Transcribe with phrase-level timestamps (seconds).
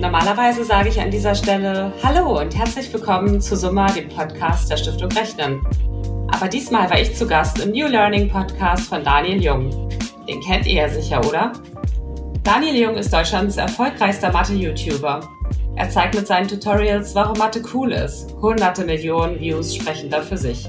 [0.00, 4.78] Normalerweise sage ich an dieser Stelle Hallo und herzlich willkommen zu Summa, dem Podcast der
[4.78, 5.60] Stiftung Rechnen.
[6.32, 9.90] Aber diesmal war ich zu Gast im New Learning Podcast von Daniel Jung.
[10.26, 11.52] Den kennt ihr ja sicher, oder?
[12.42, 15.20] Daniel Jung ist Deutschlands erfolgreichster Mathe-YouTuber.
[15.76, 18.34] Er zeigt mit seinen Tutorials, warum Mathe cool ist.
[18.40, 20.66] Hunderte Millionen Views sprechen da für sich.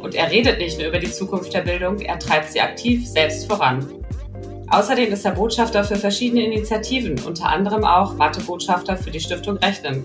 [0.00, 3.46] Und er redet nicht nur über die Zukunft der Bildung, er treibt sie aktiv selbst
[3.46, 3.99] voran.
[4.72, 10.04] Außerdem ist er Botschafter für verschiedene Initiativen, unter anderem auch Mathe-Botschafter für die Stiftung Rechnen.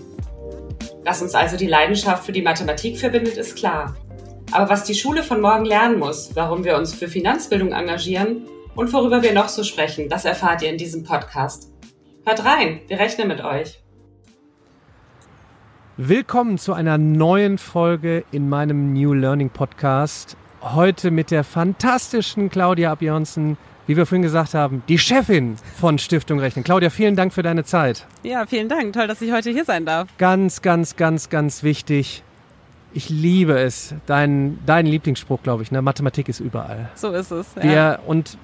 [1.04, 3.94] Dass uns also die Leidenschaft für die Mathematik verbindet, ist klar.
[4.50, 8.42] Aber was die Schule von morgen lernen muss, warum wir uns für Finanzbildung engagieren
[8.74, 11.70] und worüber wir noch so sprechen, das erfahrt ihr in diesem Podcast.
[12.24, 13.80] Hört rein, wir rechnen mit euch.
[15.96, 20.36] Willkommen zu einer neuen Folge in meinem New Learning Podcast.
[20.60, 26.40] Heute mit der fantastischen Claudia Abjonsen, wie wir vorhin gesagt haben, die Chefin von Stiftung
[26.40, 26.64] Rechnen.
[26.64, 28.06] Claudia, vielen Dank für deine Zeit.
[28.22, 28.92] Ja, vielen Dank.
[28.92, 30.08] Toll, dass ich heute hier sein darf.
[30.18, 32.22] Ganz, ganz, ganz, ganz wichtig.
[32.92, 33.94] Ich liebe es.
[34.06, 35.70] Dein, dein Lieblingsspruch, glaube ich.
[35.70, 35.82] Ne?
[35.82, 36.90] Mathematik ist überall.
[36.94, 37.46] So ist es.
[37.56, 37.62] Ja.
[37.62, 38.38] Wir, und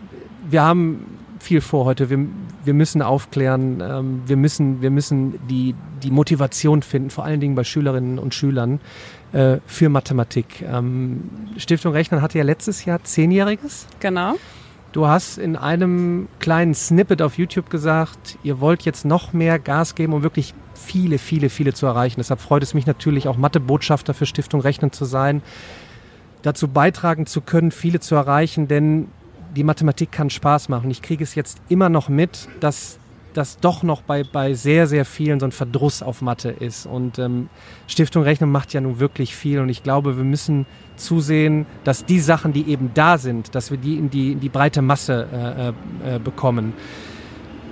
[0.48, 1.06] wir haben
[1.42, 2.09] viel vor heute.
[2.09, 2.19] Wir,
[2.64, 7.55] wir müssen aufklären, ähm, wir müssen, wir müssen die, die Motivation finden, vor allen Dingen
[7.55, 8.81] bei Schülerinnen und Schülern
[9.33, 10.62] äh, für Mathematik.
[10.62, 13.86] Ähm, Stiftung Rechnen hatte ja letztes Jahr Zehnjähriges.
[14.00, 14.36] Genau.
[14.92, 19.94] Du hast in einem kleinen Snippet auf YouTube gesagt, ihr wollt jetzt noch mehr Gas
[19.94, 22.16] geben, um wirklich viele, viele, viele zu erreichen.
[22.18, 25.40] Deshalb freut es mich natürlich auch Mathebotschafter für Stiftung Rechnen zu sein,
[26.42, 29.08] dazu beitragen zu können, viele zu erreichen, denn
[29.56, 30.90] die Mathematik kann Spaß machen.
[30.90, 32.98] Ich kriege es jetzt immer noch mit, dass
[33.36, 36.86] das doch noch bei, bei sehr, sehr vielen so ein Verdruss auf Mathe ist.
[36.86, 37.48] Und ähm,
[37.86, 39.61] Stiftung Rechnen macht ja nun wirklich viel.
[39.61, 40.66] Und ich glaube, wir müssen
[40.97, 44.48] zusehen, dass die Sachen, die eben da sind, dass wir die in die, in die
[44.48, 46.75] breite Masse äh, äh, bekommen.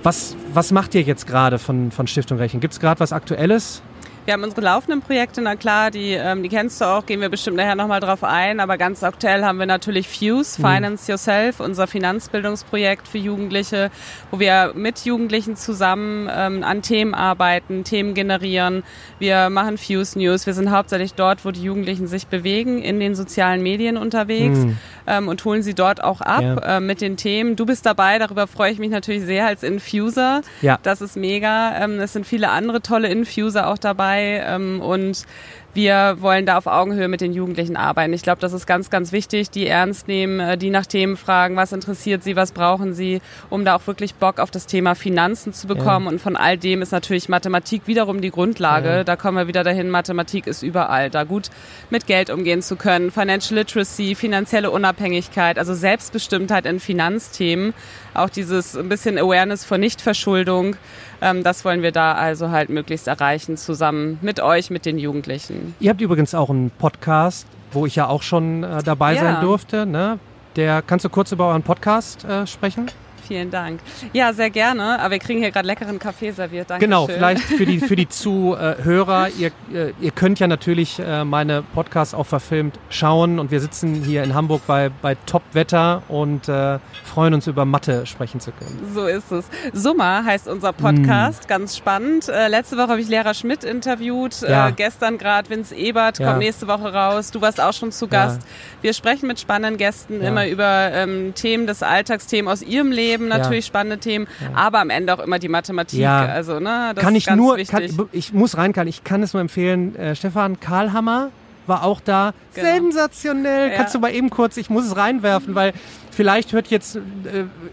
[0.03, 2.59] Was, was macht ihr jetzt gerade von, von Stiftung Rechnen?
[2.59, 3.83] Gibt es gerade was Aktuelles?
[4.31, 7.27] Wir haben unsere laufenden Projekte, na klar, die, ähm, die kennst du auch, gehen wir
[7.27, 10.65] bestimmt nachher nochmal drauf ein, aber ganz aktuell haben wir natürlich Fuse, mhm.
[10.65, 13.91] Finance Yourself, unser Finanzbildungsprojekt für Jugendliche,
[14.31, 18.83] wo wir mit Jugendlichen zusammen ähm, an Themen arbeiten, Themen generieren.
[19.19, 23.15] Wir machen Fuse News, wir sind hauptsächlich dort, wo die Jugendlichen sich bewegen, in den
[23.15, 24.77] sozialen Medien unterwegs mhm.
[25.07, 26.77] ähm, und holen sie dort auch ab ja.
[26.77, 27.57] äh, mit den Themen.
[27.57, 30.39] Du bist dabei, darüber freue ich mich natürlich sehr als Infuser.
[30.61, 30.79] Ja.
[30.83, 31.83] Das ist mega.
[31.83, 35.25] Ähm, es sind viele andere tolle Infuser auch dabei dabei ähm, und
[35.73, 38.11] wir wollen da auf Augenhöhe mit den Jugendlichen arbeiten.
[38.11, 41.55] Ich glaube, das ist ganz, ganz wichtig, die ernst nehmen, äh, die nach Themen fragen,
[41.55, 45.53] was interessiert sie, was brauchen sie, um da auch wirklich Bock auf das Thema Finanzen
[45.53, 46.07] zu bekommen.
[46.07, 46.11] Ja.
[46.11, 48.89] Und von all dem ist natürlich Mathematik wiederum die Grundlage.
[48.89, 49.03] Ja.
[49.05, 51.09] Da kommen wir wieder dahin, Mathematik ist überall.
[51.09, 51.49] Da gut
[51.89, 57.73] mit Geld umgehen zu können, Financial Literacy, finanzielle Unabhängigkeit, also Selbstbestimmtheit in Finanzthemen,
[58.13, 60.75] auch dieses ein bisschen Awareness vor Nichtverschuldung.
[61.21, 65.75] Ähm, das wollen wir da also halt möglichst erreichen, zusammen mit euch, mit den Jugendlichen.
[65.79, 69.21] Ihr habt übrigens auch einen Podcast, wo ich ja auch schon äh, dabei ja.
[69.21, 69.85] sein durfte.
[69.85, 70.19] Ne?
[70.55, 72.91] Der, kannst du kurz über euren Podcast äh, sprechen?
[73.31, 73.79] Vielen Dank.
[74.11, 74.99] Ja, sehr gerne.
[74.99, 76.69] Aber wir kriegen hier gerade leckeren Kaffee serviert.
[76.69, 79.29] Danke genau, vielleicht für die, für die Zuhörer.
[79.39, 83.39] ihr, äh, ihr könnt ja natürlich äh, meine Podcasts auch verfilmt schauen.
[83.39, 88.05] Und wir sitzen hier in Hamburg bei, bei Top-Wetter und äh, freuen uns über Mathe
[88.05, 88.91] sprechen zu können.
[88.93, 89.45] So ist es.
[89.71, 91.45] Summa heißt unser Podcast.
[91.45, 91.47] Mm.
[91.47, 92.27] Ganz spannend.
[92.27, 94.41] Äh, letzte Woche habe ich Lehrer Schmidt interviewt.
[94.41, 94.67] Ja.
[94.67, 96.27] Äh, gestern gerade Vince Ebert ja.
[96.27, 97.31] kommt nächste Woche raus.
[97.31, 98.41] Du warst auch schon zu Gast.
[98.41, 98.47] Ja.
[98.81, 103.20] Wir sprechen mit spannenden Gästen immer über ähm, Themen des Alltags, Themen aus ihrem Leben
[103.21, 103.69] Leben natürlich ja.
[103.69, 104.49] spannende Themen, ja.
[104.55, 105.99] aber am Ende auch immer die Mathematik.
[105.99, 106.25] Ja.
[106.25, 109.41] Also, ne, das kann ich nur, kann, ich muss rein, kann, ich kann es nur
[109.41, 109.95] empfehlen.
[109.95, 111.29] Äh, Stefan Karlhammer
[111.67, 112.33] war auch da.
[112.53, 112.67] Genau.
[112.67, 113.71] Sensationell.
[113.75, 115.73] Kannst du mal eben kurz, ich muss es reinwerfen, weil
[116.21, 116.99] vielleicht hört jetzt äh,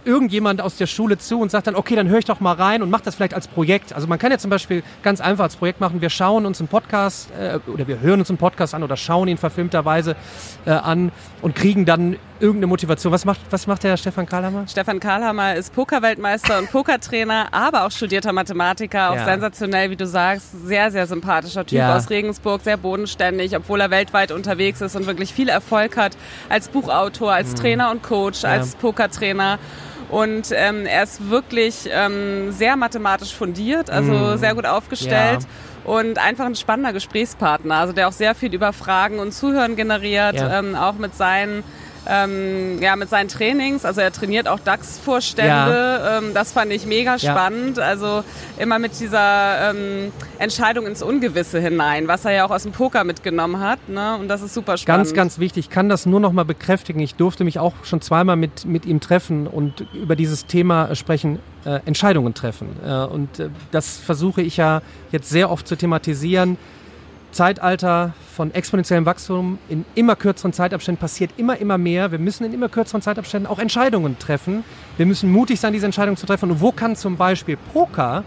[0.07, 2.81] irgendjemand aus der Schule zu und sagt dann, okay, dann höre ich doch mal rein
[2.81, 3.93] und mache das vielleicht als Projekt.
[3.93, 6.69] Also man kann ja zum Beispiel ganz einfach als Projekt machen, wir schauen uns einen
[6.69, 10.17] Podcast äh, oder wir hören uns einen Podcast an oder schauen ihn verfilmterweise
[10.65, 13.13] äh, an und kriegen dann irgendeine Motivation.
[13.13, 14.67] Was macht, was macht der Stefan Karlhammer?
[14.69, 19.25] Stefan Karlhammer ist Pokerweltmeister und Pokertrainer, aber auch studierter Mathematiker, auch ja.
[19.25, 21.97] sensationell, wie du sagst, sehr, sehr sympathischer Typ ja.
[21.97, 26.17] aus Regensburg, sehr bodenständig, obwohl er weltweit unterwegs ist und wirklich viel Erfolg hat
[26.49, 27.57] als Buchautor, als mhm.
[27.57, 28.51] Trainer und Coach, ja.
[28.51, 29.59] als Pokertrainer.
[30.11, 34.39] Und ähm, er ist wirklich ähm, sehr mathematisch fundiert, also mm.
[34.39, 35.43] sehr gut aufgestellt.
[35.43, 35.93] Ja.
[35.93, 40.37] Und einfach ein spannender Gesprächspartner, also der auch sehr viel über Fragen und Zuhören generiert,
[40.37, 40.59] ja.
[40.59, 41.63] ähm, auch mit seinen
[42.07, 43.85] ähm, ja, mit seinen Trainings.
[43.85, 45.51] Also er trainiert auch DAX-Vorstände.
[45.51, 46.19] Ja.
[46.19, 47.79] Ähm, das fand ich mega spannend.
[47.79, 47.85] Ja.
[47.85, 48.25] Also
[48.59, 53.05] immer mit dieser ähm, Entscheidung ins Ungewisse hinein, was er ja auch aus dem Poker
[53.05, 53.89] mitgenommen hat.
[53.89, 54.17] Ne?
[54.17, 55.07] Und das ist super spannend.
[55.07, 55.67] Ganz, ganz wichtig.
[55.67, 57.01] Ich kann das nur noch mal bekräftigen.
[57.01, 61.39] Ich durfte mich auch schon zweimal mit, mit ihm treffen und über dieses Thema sprechen.
[61.65, 62.77] äh, Entscheidungen treffen.
[62.85, 66.57] Äh, und äh, das versuche ich ja jetzt sehr oft zu thematisieren.
[67.31, 72.11] Zeitalter von exponentiellem Wachstum in immer kürzeren Zeitabständen passiert immer, immer mehr.
[72.11, 74.65] Wir müssen in immer kürzeren Zeitabständen auch Entscheidungen treffen.
[74.97, 76.51] Wir müssen mutig sein, diese Entscheidungen zu treffen.
[76.51, 78.25] Und wo kann zum Beispiel Poker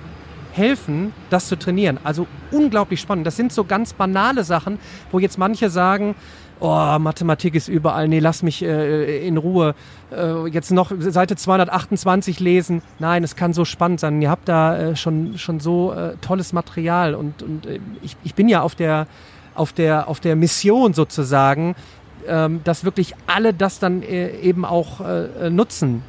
[0.53, 1.99] helfen, das zu trainieren?
[2.03, 3.25] Also unglaublich spannend.
[3.25, 4.79] Das sind so ganz banale Sachen,
[5.11, 6.15] wo jetzt manche sagen,
[6.61, 9.75] oh, Mathematik ist überall, nee, lass mich äh, in Ruhe
[10.11, 12.81] äh, jetzt noch Seite 228 lesen.
[12.99, 14.21] Nein, es kann so spannend sein.
[14.21, 18.35] Ihr habt da äh, schon, schon so äh, tolles Material und, und äh, ich, ich
[18.35, 19.07] bin ja auf der,
[19.55, 21.75] auf der, auf der Mission sozusagen,
[22.27, 25.01] ähm, dass wirklich alle das dann äh, eben auch
[25.49, 26.03] nutzen.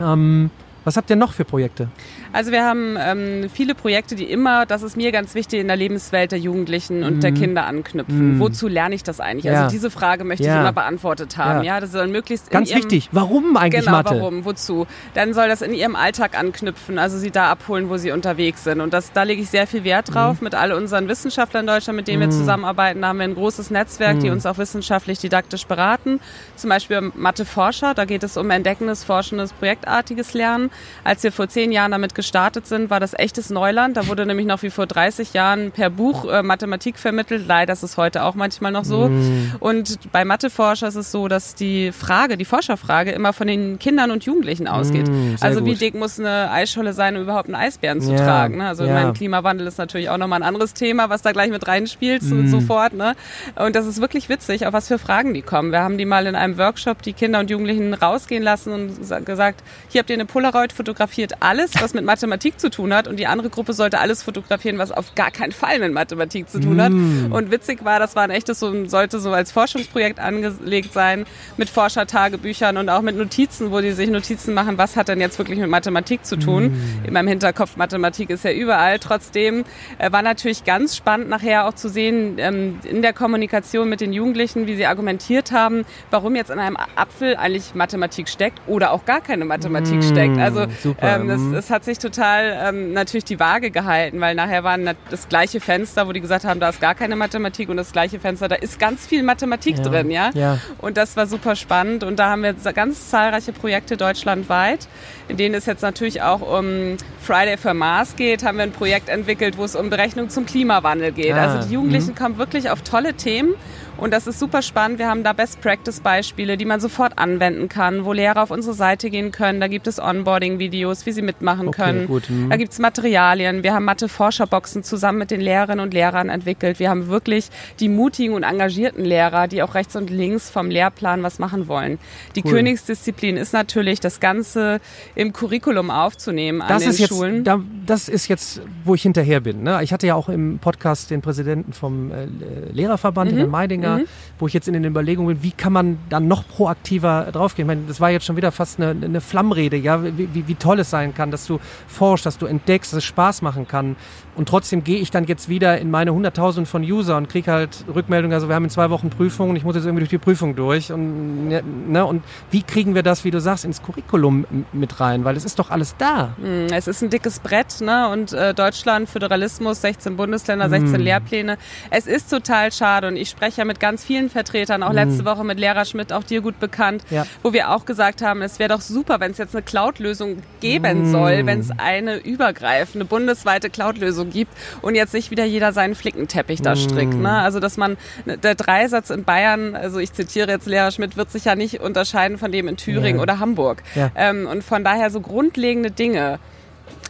[0.00, 0.50] Ähm,
[0.84, 1.88] was habt ihr noch für Projekte?
[2.32, 5.76] Also wir haben ähm, viele Projekte, die immer, das ist mir ganz wichtig, in der
[5.76, 7.20] Lebenswelt der Jugendlichen und mm.
[7.20, 7.36] der mhm.
[7.36, 8.36] Kinder anknüpfen.
[8.36, 8.40] Mm.
[8.40, 9.46] Wozu lerne ich das eigentlich?
[9.46, 9.64] Also ja.
[9.64, 10.54] Also diese Frage möchte ja.
[10.54, 11.64] ich immer beantwortet haben.
[11.64, 13.08] Ja, ja das soll möglichst ganz ihrem, wichtig.
[13.12, 14.20] Warum eigentlich genau, Mathe?
[14.20, 14.44] Warum?
[14.44, 14.86] Wozu?
[15.14, 18.80] Dann soll das in ihrem Alltag anknüpfen, also sie da abholen, wo sie unterwegs sind.
[18.80, 20.44] Und das, da lege ich sehr viel Wert drauf mm.
[20.44, 22.32] mit all unseren Wissenschaftlern in Deutschland, mit denen wir mhm.
[22.32, 23.02] zusammenarbeiten.
[23.02, 24.34] Da haben wir ein großes Netzwerk, die mhm.
[24.34, 26.20] uns auch wissenschaftlich didaktisch beraten.
[26.56, 27.94] Zum Beispiel Mathe-Forscher.
[27.94, 30.70] Da geht es um entdeckendes, forschendes, projektartiges Lernen.
[31.02, 32.25] Als wir vor zehn Jahren damit gestartet
[32.66, 33.96] sind, war das echtes Neuland.
[33.96, 37.44] Da wurde nämlich noch wie vor 30 Jahren per Buch äh, Mathematik vermittelt.
[37.46, 39.08] Leider ist es heute auch manchmal noch so.
[39.08, 39.54] Mm.
[39.60, 44.10] Und bei Matheforscher ist es so, dass die Frage, die Forscherfrage immer von den Kindern
[44.10, 45.08] und Jugendlichen ausgeht.
[45.08, 48.58] Mm, also wie dick muss eine Eisscholle sein, um überhaupt einen Eisbären zu ja, tragen?
[48.58, 48.68] Ne?
[48.68, 48.92] Also ja.
[48.92, 52.48] mein Klimawandel ist natürlich auch nochmal ein anderes Thema, was da gleich mit reinspielt mm.
[52.48, 52.92] sofort.
[52.92, 53.14] Ne?
[53.54, 55.72] Und das ist wirklich witzig, auf was für Fragen die kommen.
[55.72, 59.62] Wir haben die mal in einem Workshop die Kinder und Jugendlichen rausgehen lassen und gesagt,
[59.88, 63.26] hier habt ihr eine Polaroid fotografiert alles, was mit Mathematik zu tun hat und die
[63.26, 66.92] andere Gruppe sollte alles fotografieren, was auf gar keinen Fall mit Mathematik zu tun hat.
[66.92, 67.32] Mm.
[67.32, 71.26] Und witzig war, das war ein echtes, so, sollte so als Forschungsprojekt angelegt sein,
[71.56, 75.38] mit Forschertagebüchern und auch mit Notizen, wo die sich Notizen machen, was hat denn jetzt
[75.38, 76.68] wirklich mit Mathematik zu tun.
[76.68, 77.04] Mm.
[77.04, 78.98] In meinem Hinterkopf, Mathematik ist ja überall.
[78.98, 79.64] Trotzdem
[79.98, 84.12] äh, war natürlich ganz spannend nachher auch zu sehen, ähm, in der Kommunikation mit den
[84.12, 89.04] Jugendlichen, wie sie argumentiert haben, warum jetzt in einem Apfel eigentlich Mathematik steckt oder auch
[89.04, 90.02] gar keine Mathematik mm.
[90.02, 90.38] steckt.
[90.38, 90.66] Also
[91.00, 91.54] ähm, es, mhm.
[91.54, 94.76] es, hat sich total ähm, natürlich die Waage gehalten, weil nachher war
[95.10, 98.20] das gleiche Fenster, wo die gesagt haben, da ist gar keine Mathematik und das gleiche
[98.20, 99.84] Fenster, da ist ganz viel Mathematik ja.
[99.84, 100.30] drin, ja?
[100.34, 100.58] ja.
[100.78, 104.88] Und das war super spannend und da haben wir ganz zahlreiche Projekte deutschlandweit,
[105.28, 109.08] in denen es jetzt natürlich auch um Friday for Mars geht, haben wir ein Projekt
[109.08, 111.32] entwickelt, wo es um Berechnung zum Klimawandel geht.
[111.32, 111.54] Ah.
[111.54, 112.14] Also die Jugendlichen mhm.
[112.14, 113.54] kommen wirklich auf tolle Themen
[113.98, 114.98] und das ist super spannend.
[114.98, 119.32] Wir haben da Best-Practice-Beispiele, die man sofort anwenden kann, wo Lehrer auf unsere Seite gehen
[119.32, 119.60] können.
[119.60, 122.06] Da gibt es Onboarding-Videos, wie sie mitmachen okay, können.
[122.06, 122.50] Gut, hm.
[122.50, 123.62] Da gibt es Materialien.
[123.62, 126.78] Wir haben Mathe-Forscherboxen zusammen mit den Lehrerinnen und Lehrern entwickelt.
[126.78, 127.48] Wir haben wirklich
[127.80, 131.98] die mutigen und engagierten Lehrer, die auch rechts und links vom Lehrplan was machen wollen.
[132.34, 132.52] Die cool.
[132.52, 134.80] Königsdisziplin ist natürlich, das Ganze
[135.14, 137.44] im Curriculum aufzunehmen das an den jetzt, Schulen.
[137.44, 139.62] Da, das ist jetzt, wo ich hinterher bin.
[139.62, 139.82] Ne?
[139.82, 142.26] Ich hatte ja auch im Podcast den Präsidenten vom äh,
[142.72, 143.36] Lehrerverband, mhm.
[143.38, 144.08] Herrn Meidinger, Dinger, mhm.
[144.38, 147.66] wo ich jetzt in den Überlegungen bin, wie kann man dann noch proaktiver draufgehen?
[147.66, 150.54] Ich meine, das war jetzt schon wieder fast eine, eine Flammrede, ja, wie, wie, wie
[150.54, 153.96] toll es sein kann, dass du forschst, dass du entdeckst, dass es Spaß machen kann.
[154.36, 157.84] Und trotzdem gehe ich dann jetzt wieder in meine hunderttausend von User und kriege halt
[157.92, 160.54] Rückmeldungen, also wir haben in zwei Wochen Prüfungen, ich muss jetzt irgendwie durch die Prüfung
[160.54, 160.92] durch.
[160.92, 165.24] Und, ne, und wie kriegen wir das, wie du sagst, ins Curriculum mit rein?
[165.24, 166.34] Weil es ist doch alles da.
[166.38, 168.10] Hm, es ist ein dickes Brett, ne?
[168.10, 170.94] Und äh, Deutschland, Föderalismus, 16 Bundesländer, 16 mm.
[170.96, 171.58] Lehrpläne.
[171.90, 174.96] Es ist total schade und ich spreche ja mit ganz vielen Vertretern, auch mm.
[174.96, 177.26] letzte Woche mit Lehrer Schmidt, auch dir gut bekannt, ja.
[177.42, 181.08] wo wir auch gesagt haben, es wäre doch super, wenn es jetzt eine Cloud-Lösung geben
[181.08, 181.12] mm.
[181.12, 184.52] soll, wenn es eine übergreifende bundesweite Cloud-Lösung gibt
[184.82, 187.14] und jetzt nicht wieder jeder seinen Flickenteppich da strickt.
[187.14, 187.30] Ne?
[187.30, 191.44] Also dass man, der Dreisatz in Bayern, also ich zitiere jetzt Lehrer Schmidt, wird sich
[191.44, 193.22] ja nicht unterscheiden von dem in Thüringen ja.
[193.22, 193.82] oder Hamburg.
[193.94, 194.10] Ja.
[194.14, 196.38] Ähm, und von daher so grundlegende Dinge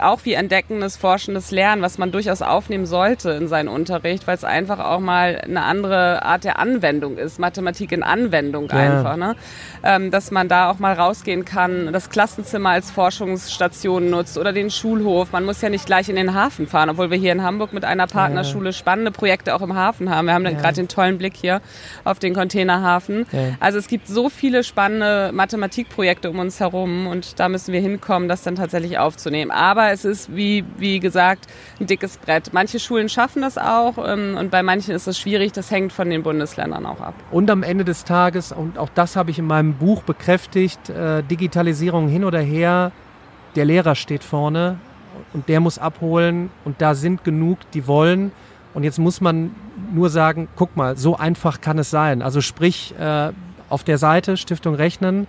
[0.01, 4.45] auch wie entdeckendes, forschendes Lernen, was man durchaus aufnehmen sollte in seinen Unterricht, weil es
[4.45, 8.77] einfach auch mal eine andere Art der Anwendung ist, Mathematik in Anwendung ja.
[8.77, 9.37] einfach, ne?
[9.83, 14.71] Ähm, dass man da auch mal rausgehen kann, das Klassenzimmer als Forschungsstation nutzt oder den
[14.71, 15.33] Schulhof.
[15.33, 17.85] Man muss ja nicht gleich in den Hafen fahren, obwohl wir hier in Hamburg mit
[17.85, 20.27] einer Partnerschule spannende Projekte auch im Hafen haben.
[20.27, 20.53] Wir haben ja.
[20.53, 21.61] gerade den tollen Blick hier
[22.05, 23.27] auf den Containerhafen.
[23.33, 23.57] Ja.
[23.61, 28.29] Also es gibt so viele spannende Mathematikprojekte um uns herum und da müssen wir hinkommen,
[28.29, 29.51] das dann tatsächlich aufzunehmen.
[29.51, 31.47] Aber es ist, wie, wie gesagt,
[31.81, 32.53] ein dickes Brett.
[32.53, 35.53] Manche Schulen schaffen das auch ähm, und bei manchen ist es schwierig.
[35.53, 37.15] Das hängt von den Bundesländern auch ab.
[37.31, 41.23] Und am Ende des Tages, und auch das habe ich in meinem Buch bekräftigt, äh,
[41.23, 42.93] Digitalisierung hin oder her,
[43.55, 44.79] der Lehrer steht vorne
[45.33, 48.33] und der muss abholen und da sind genug, die wollen.
[48.75, 49.55] Und jetzt muss man
[49.95, 52.21] nur sagen, guck mal, so einfach kann es sein.
[52.21, 53.33] Also sprich, äh,
[53.69, 55.27] auf der Seite Stiftung Rechnen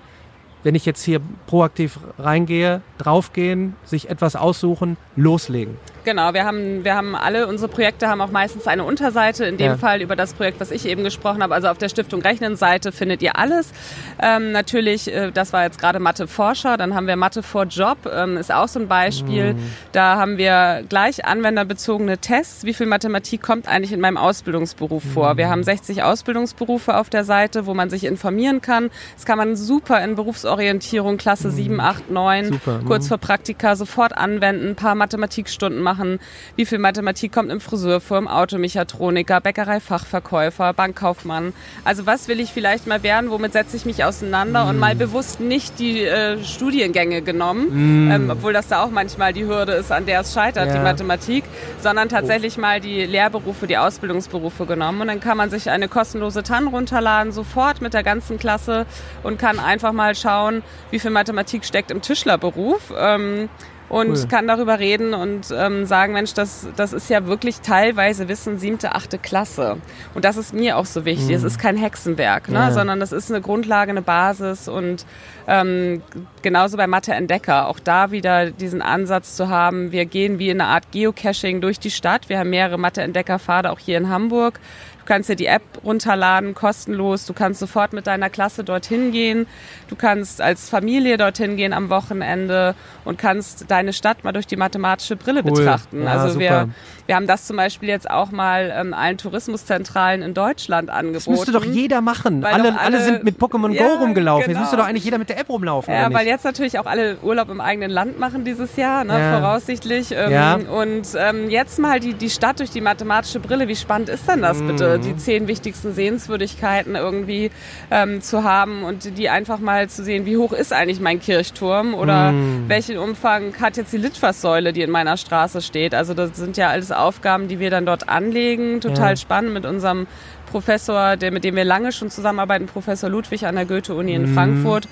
[0.63, 5.77] wenn ich jetzt hier proaktiv reingehe, draufgehen, sich etwas aussuchen, loslegen.
[6.07, 9.71] Genau, wir haben, wir haben alle unsere Projekte haben auch meistens eine Unterseite, in dem
[9.71, 9.77] ja.
[9.77, 11.53] Fall über das Projekt, was ich eben gesprochen habe.
[11.53, 13.73] Also auf der Stiftung Rechnen Seite findet ihr alles.
[14.21, 17.97] Ähm, natürlich, äh, das war jetzt gerade Mathe Forscher, dann haben wir Mathe vor Job,
[18.09, 19.55] ähm, ist auch so ein Beispiel.
[19.55, 19.71] Mhm.
[19.91, 22.63] Da haben wir gleich anwenderbezogene Tests.
[22.63, 25.09] Wie viel Mathematik kommt eigentlich in meinem Ausbildungsberuf mhm.
[25.09, 25.35] vor?
[25.35, 28.91] Wir haben 60 Ausbildungsberufe auf der Seite, wo man sich informieren kann.
[29.15, 31.51] Das kann man super in Berufsorientierung, Klasse mhm.
[31.51, 32.79] 7, 8, 9, super.
[32.87, 33.07] kurz mhm.
[33.09, 36.19] vor Praktika sofort anwenden, ein paar Mathematikstunden machen machen,
[36.55, 41.53] wie viel Mathematik kommt im Friseurfirm, Automechatroniker, Bäckereifachverkäufer, Bankkaufmann.
[41.83, 44.69] Also was will ich vielleicht mal werden, womit setze ich mich auseinander mm.
[44.69, 48.11] und mal bewusst nicht die äh, Studiengänge genommen, mm.
[48.11, 50.73] ähm, obwohl das da auch manchmal die Hürde ist, an der es scheitert, ja.
[50.73, 51.43] die Mathematik,
[51.81, 52.61] sondern tatsächlich oh.
[52.61, 55.01] mal die Lehrberufe, die Ausbildungsberufe genommen.
[55.01, 58.85] Und dann kann man sich eine kostenlose TAN runterladen, sofort mit der ganzen Klasse
[59.23, 60.61] und kann einfach mal schauen,
[60.91, 62.93] wie viel Mathematik steckt im Tischlerberuf.
[62.97, 63.49] Ähm,
[63.89, 64.27] und cool.
[64.29, 68.93] kann darüber reden und ähm, sagen, Mensch, das, das ist ja wirklich teilweise Wissen siebte,
[68.95, 69.77] achte Klasse.
[70.13, 71.29] Und das ist mir auch so wichtig.
[71.29, 71.35] Mhm.
[71.35, 72.59] Es ist kein Hexenwerk, ne?
[72.59, 72.71] Ja.
[72.71, 75.05] sondern das ist eine Grundlage, eine Basis und
[75.47, 76.01] ähm,
[76.41, 80.61] genauso bei Mathe Entdecker, auch da wieder diesen Ansatz zu haben, wir gehen wie in
[80.61, 82.29] eine Art Geocaching durch die Stadt.
[82.29, 84.59] Wir haben mehrere Mathe Entdecker Pfade auch hier in Hamburg
[85.07, 87.25] kannst dir die App runterladen, kostenlos.
[87.25, 89.47] Du kannst sofort mit deiner Klasse dorthin gehen.
[89.87, 92.75] Du kannst als Familie dorthin gehen am Wochenende
[93.05, 95.53] und kannst deine Stadt mal durch die mathematische Brille cool.
[95.53, 96.03] betrachten.
[96.03, 96.39] Ja, also super.
[96.39, 96.69] wir
[97.07, 101.13] wir haben das zum Beispiel jetzt auch mal ähm, allen Tourismuszentralen in Deutschland angeboten.
[101.13, 102.43] Das müsste doch jeder machen.
[102.43, 104.47] Alle, alle, alle, sind mit Pokémon ja, Go rumgelaufen.
[104.47, 104.59] Genau.
[104.59, 105.93] Jetzt müsste doch eigentlich jeder mit der App rumlaufen.
[105.93, 109.39] Ja, weil jetzt natürlich auch alle Urlaub im eigenen Land machen dieses Jahr, ne, ja.
[109.39, 110.11] voraussichtlich.
[110.11, 110.55] Ähm, ja.
[110.55, 113.67] Und ähm, jetzt mal die, die Stadt durch die mathematische Brille.
[113.67, 114.97] Wie spannend ist denn das bitte?
[114.97, 115.01] Mhm.
[115.01, 117.51] Die zehn wichtigsten Sehenswürdigkeiten irgendwie
[117.91, 121.93] ähm, zu haben und die einfach mal zu sehen, wie hoch ist eigentlich mein Kirchturm
[121.93, 122.65] oder mhm.
[122.67, 125.93] welchen Umfang hat jetzt die Litfaßsäule, die in meiner Straße steht.
[125.93, 128.81] Also das sind ja alles Aufgaben, die wir dann dort anlegen.
[128.81, 129.15] Total ja.
[129.15, 130.07] spannend mit unserem
[130.51, 134.33] Professor, der, mit dem wir lange schon zusammenarbeiten, Professor Ludwig an der Goethe-Uni in mhm.
[134.33, 134.87] Frankfurt.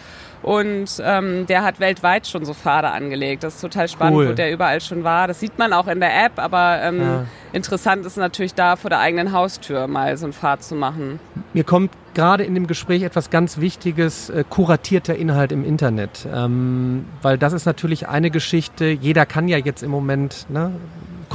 [0.45, 3.43] Und ähm, der hat weltweit schon so Pfade angelegt.
[3.43, 4.29] Das ist total spannend, cool.
[4.29, 5.27] wo der überall schon war.
[5.27, 7.25] Das sieht man auch in der App, aber ähm, ja.
[7.51, 11.19] interessant ist natürlich da vor der eigenen Haustür mal so einen Pfad zu machen.
[11.53, 16.27] Mir kommt gerade in dem Gespräch etwas ganz Wichtiges, äh, kuratierter Inhalt im Internet.
[16.31, 20.71] Ähm, weil das ist natürlich eine Geschichte, jeder kann ja jetzt im Moment ne,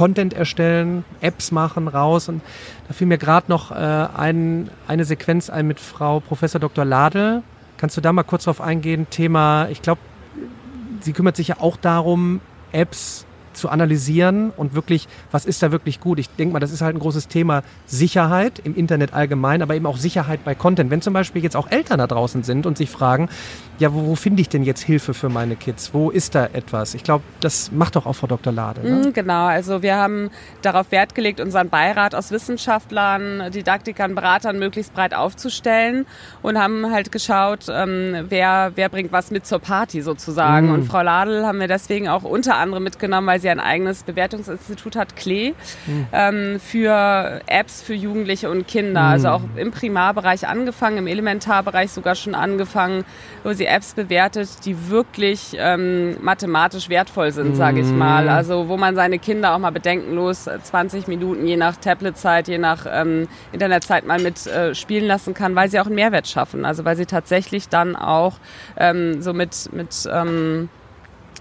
[0.01, 2.27] Content erstellen, Apps machen, raus.
[2.27, 2.41] Und
[2.87, 6.85] da fiel mir gerade noch äh, ein, eine Sequenz ein mit Frau Professor Dr.
[6.85, 7.43] Ladel.
[7.77, 9.05] Kannst du da mal kurz drauf eingehen?
[9.11, 10.01] Thema, ich glaube,
[11.01, 12.41] sie kümmert sich ja auch darum,
[12.71, 16.19] Apps zu analysieren und wirklich, was ist da wirklich gut?
[16.19, 19.85] Ich denke mal, das ist halt ein großes Thema Sicherheit im Internet allgemein, aber eben
[19.85, 20.91] auch Sicherheit bei Content.
[20.91, 23.29] Wenn zum Beispiel jetzt auch Eltern da draußen sind und sich fragen,
[23.81, 25.93] ja, wo, wo finde ich denn jetzt Hilfe für meine Kids?
[25.93, 26.93] Wo ist da etwas?
[26.93, 28.53] Ich glaube, das macht doch auch Frau Dr.
[28.53, 28.81] Lade.
[28.81, 29.07] Ne?
[29.07, 30.29] Mm, genau, also wir haben
[30.61, 36.05] darauf Wert gelegt, unseren Beirat aus Wissenschaftlern, Didaktikern, Beratern möglichst breit aufzustellen
[36.43, 40.67] und haben halt geschaut, ähm, wer, wer bringt was mit zur Party sozusagen.
[40.67, 40.73] Mhm.
[40.73, 44.95] Und Frau Ladel haben wir deswegen auch unter anderem mitgenommen, weil sie ein eigenes Bewertungsinstitut
[44.95, 45.53] hat, Klee,
[45.85, 46.07] mhm.
[46.13, 49.01] ähm, für Apps für Jugendliche und Kinder.
[49.01, 49.21] Also mhm.
[49.21, 53.03] Also auch im Primarbereich angefangen, im Elementarbereich sogar schon angefangen,
[53.43, 58.23] wo sie Apps bewertet, die wirklich ähm, mathematisch wertvoll sind, sage ich mal.
[58.23, 58.29] Mhm.
[58.29, 62.87] Also wo man seine Kinder auch mal bedenkenlos 20 Minuten je nach Tabletzeit, je nach
[62.89, 66.65] ähm, Internetzeit mal mit äh, spielen lassen kann, weil sie auch einen Mehrwert schaffen.
[66.65, 68.37] Also weil sie tatsächlich dann auch
[68.77, 70.69] ähm, so mit, mit ähm,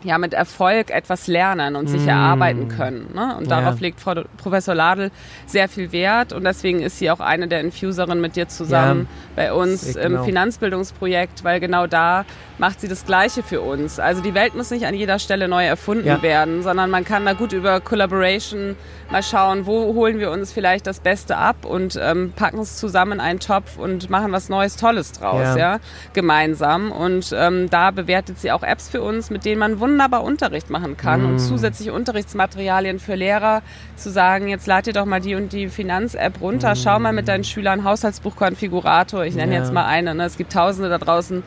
[0.03, 2.09] ja, mit Erfolg etwas lernen und sich mm.
[2.09, 3.11] erarbeiten können.
[3.15, 3.37] Ne?
[3.37, 3.81] Und darauf ja.
[3.81, 5.11] legt Frau Professor Ladel
[5.47, 9.45] sehr viel Wert und deswegen ist sie auch eine der Infuserinnen mit dir zusammen ja,
[9.45, 10.25] bei uns im genau.
[10.25, 12.25] Finanzbildungsprojekt, weil genau da
[12.59, 13.99] macht sie das Gleiche für uns.
[13.99, 16.23] Also die Welt muss nicht an jeder Stelle neu erfunden ja.
[16.23, 18.77] werden, sondern man kann da gut über Collaboration
[19.11, 23.13] mal schauen, wo holen wir uns vielleicht das Beste ab und ähm, packen es zusammen
[23.13, 25.81] in einen Topf und machen was Neues, Tolles draus, ja, ja
[26.13, 26.93] gemeinsam.
[26.93, 30.97] Und ähm, da bewertet sie auch Apps für uns, mit denen man wunderbar Unterricht machen
[30.97, 31.27] kann mm.
[31.27, 33.63] und zusätzliche Unterrichtsmaterialien für Lehrer
[33.97, 36.77] zu sagen, jetzt lad dir doch mal die und die Finanz-App runter, mm.
[36.77, 39.61] schau mal mit deinen Schülern Haushaltsbuchkonfigurator, ich nenne ja.
[39.61, 40.25] jetzt mal eine, ne?
[40.25, 41.43] es gibt tausende da draußen,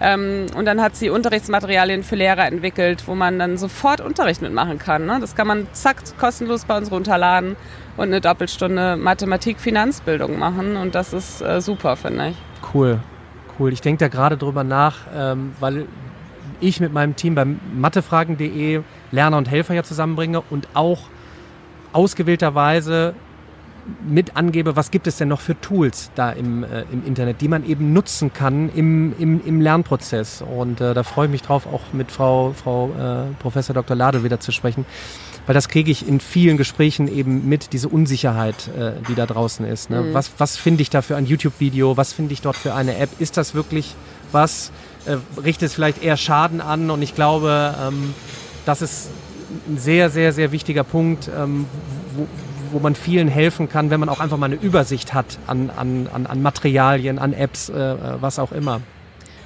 [0.00, 4.78] ähm, und dann hat sie Unterrichtsmaterialien für Lehrer entwickelt, wo man dann sofort Unterricht mitmachen
[4.78, 5.06] kann.
[5.06, 5.18] Ne?
[5.20, 7.56] Das kann man zack kostenlos bei uns runterladen
[7.96, 10.76] und eine Doppelstunde Mathematik-Finanzbildung machen.
[10.76, 12.36] Und das ist äh, super, finde ich.
[12.74, 13.00] Cool,
[13.58, 13.72] cool.
[13.72, 15.86] Ich denke da gerade drüber nach, ähm, weil
[16.60, 21.00] ich mit meinem Team beim mathefragen.de Lerner und Helfer ja zusammenbringe und auch
[21.92, 23.14] ausgewählterweise
[24.06, 27.48] mit angebe, was gibt es denn noch für Tools da im, äh, im Internet, die
[27.48, 30.42] man eben nutzen kann im, im, im Lernprozess.
[30.42, 33.96] Und äh, da freue ich mich drauf, auch mit Frau, Frau äh, Professor Dr.
[33.96, 34.84] Lade wieder zu sprechen,
[35.46, 39.64] weil das kriege ich in vielen Gesprächen eben mit, diese Unsicherheit, äh, die da draußen
[39.64, 39.90] ist.
[39.90, 40.02] Ne?
[40.02, 40.14] Mhm.
[40.14, 41.96] Was, was finde ich da für ein YouTube-Video?
[41.96, 43.10] Was finde ich dort für eine App?
[43.18, 43.94] Ist das wirklich
[44.32, 44.72] was?
[45.06, 46.90] Äh, richtet es vielleicht eher Schaden an?
[46.90, 48.14] Und ich glaube, ähm,
[48.64, 49.10] das ist
[49.68, 51.66] ein sehr, sehr, sehr wichtiger Punkt, ähm,
[52.16, 52.26] wo,
[52.72, 56.08] wo man vielen helfen kann, wenn man auch einfach mal eine Übersicht hat an, an,
[56.12, 58.80] an Materialien, an Apps, äh, äh, was auch immer.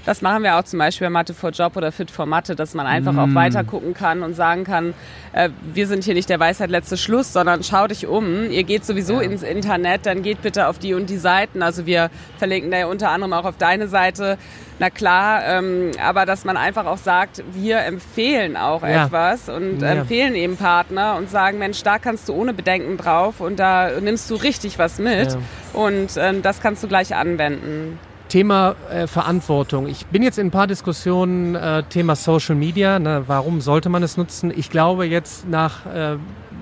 [0.06, 2.74] Das machen wir auch zum Beispiel bei Mathe for Job oder Fit for Mathe, dass
[2.74, 3.18] man einfach mm.
[3.18, 4.94] auch weiter gucken kann und sagen kann,
[5.32, 8.50] äh, wir sind hier nicht der Weisheit letzte Schluss, sondern schau dich um.
[8.50, 9.20] Ihr geht sowieso ja.
[9.20, 11.62] ins Internet, dann geht bitte auf die und die Seiten.
[11.62, 14.38] Also wir verlinken da ja unter anderem auch auf deine Seite.
[14.78, 19.04] Na klar, ähm, aber dass man einfach auch sagt, wir empfehlen auch ja.
[19.04, 19.88] etwas und ja.
[19.88, 24.30] empfehlen eben Partner und sagen, Mensch, da kannst du ohne Bedenken drauf und da nimmst
[24.30, 25.36] du richtig was mit
[25.74, 27.98] und ähm, das kannst du gleich anwenden.
[28.30, 29.88] Thema äh, Verantwortung.
[29.88, 32.98] Ich bin jetzt in ein paar Diskussionen, äh, Thema Social Media.
[33.00, 34.52] Ne, warum sollte man es nutzen?
[34.56, 36.16] Ich glaube jetzt nach, äh,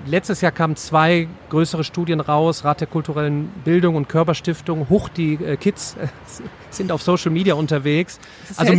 [0.07, 4.89] letztes Jahr kamen zwei größere Studien raus, Rat der kulturellen Bildung und Körperstiftung.
[4.89, 6.07] Hoch, die äh, Kids äh,
[6.71, 8.19] sind auf Social Media unterwegs.
[8.57, 8.73] Also,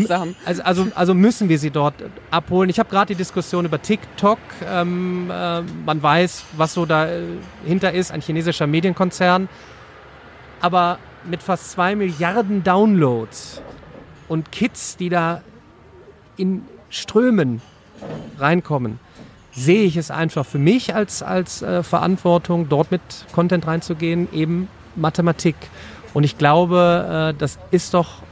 [0.44, 1.94] also, also, also, müssen wir sie dort
[2.32, 2.70] abholen.
[2.70, 4.38] Ich habe gerade die Diskussion über TikTok.
[4.68, 9.48] Ähm, äh, man weiß, was so dahinter ist, ein chinesischer Medienkonzern.
[10.60, 13.62] Aber mit fast zwei Milliarden Downloads
[14.28, 15.42] und Kids, die da
[16.36, 17.60] in Strömen
[18.38, 18.98] reinkommen,
[19.52, 23.00] sehe ich es einfach für mich als, als äh, Verantwortung, dort mit
[23.32, 25.56] Content reinzugehen, eben Mathematik.
[26.14, 28.22] Und ich glaube, äh, das ist doch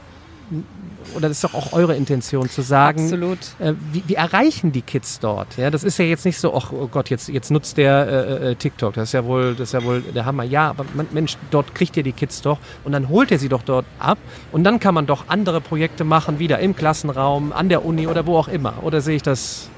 [1.15, 3.39] oder das ist doch auch eure Intention zu sagen, Absolut.
[3.59, 5.57] Äh, wie, wie, erreichen die Kids dort?
[5.57, 8.51] Ja, das ist ja jetzt nicht so, ach oh Gott, jetzt, jetzt nutzt der äh,
[8.51, 10.43] äh, TikTok, das ist ja wohl, das ist ja wohl der Hammer.
[10.43, 13.49] Ja, aber man, Mensch, dort kriegt ihr die Kids doch und dann holt ihr sie
[13.49, 14.17] doch dort ab
[14.51, 18.25] und dann kann man doch andere Projekte machen, wieder im Klassenraum, an der Uni oder
[18.25, 18.83] wo auch immer.
[18.83, 19.69] Oder sehe ich das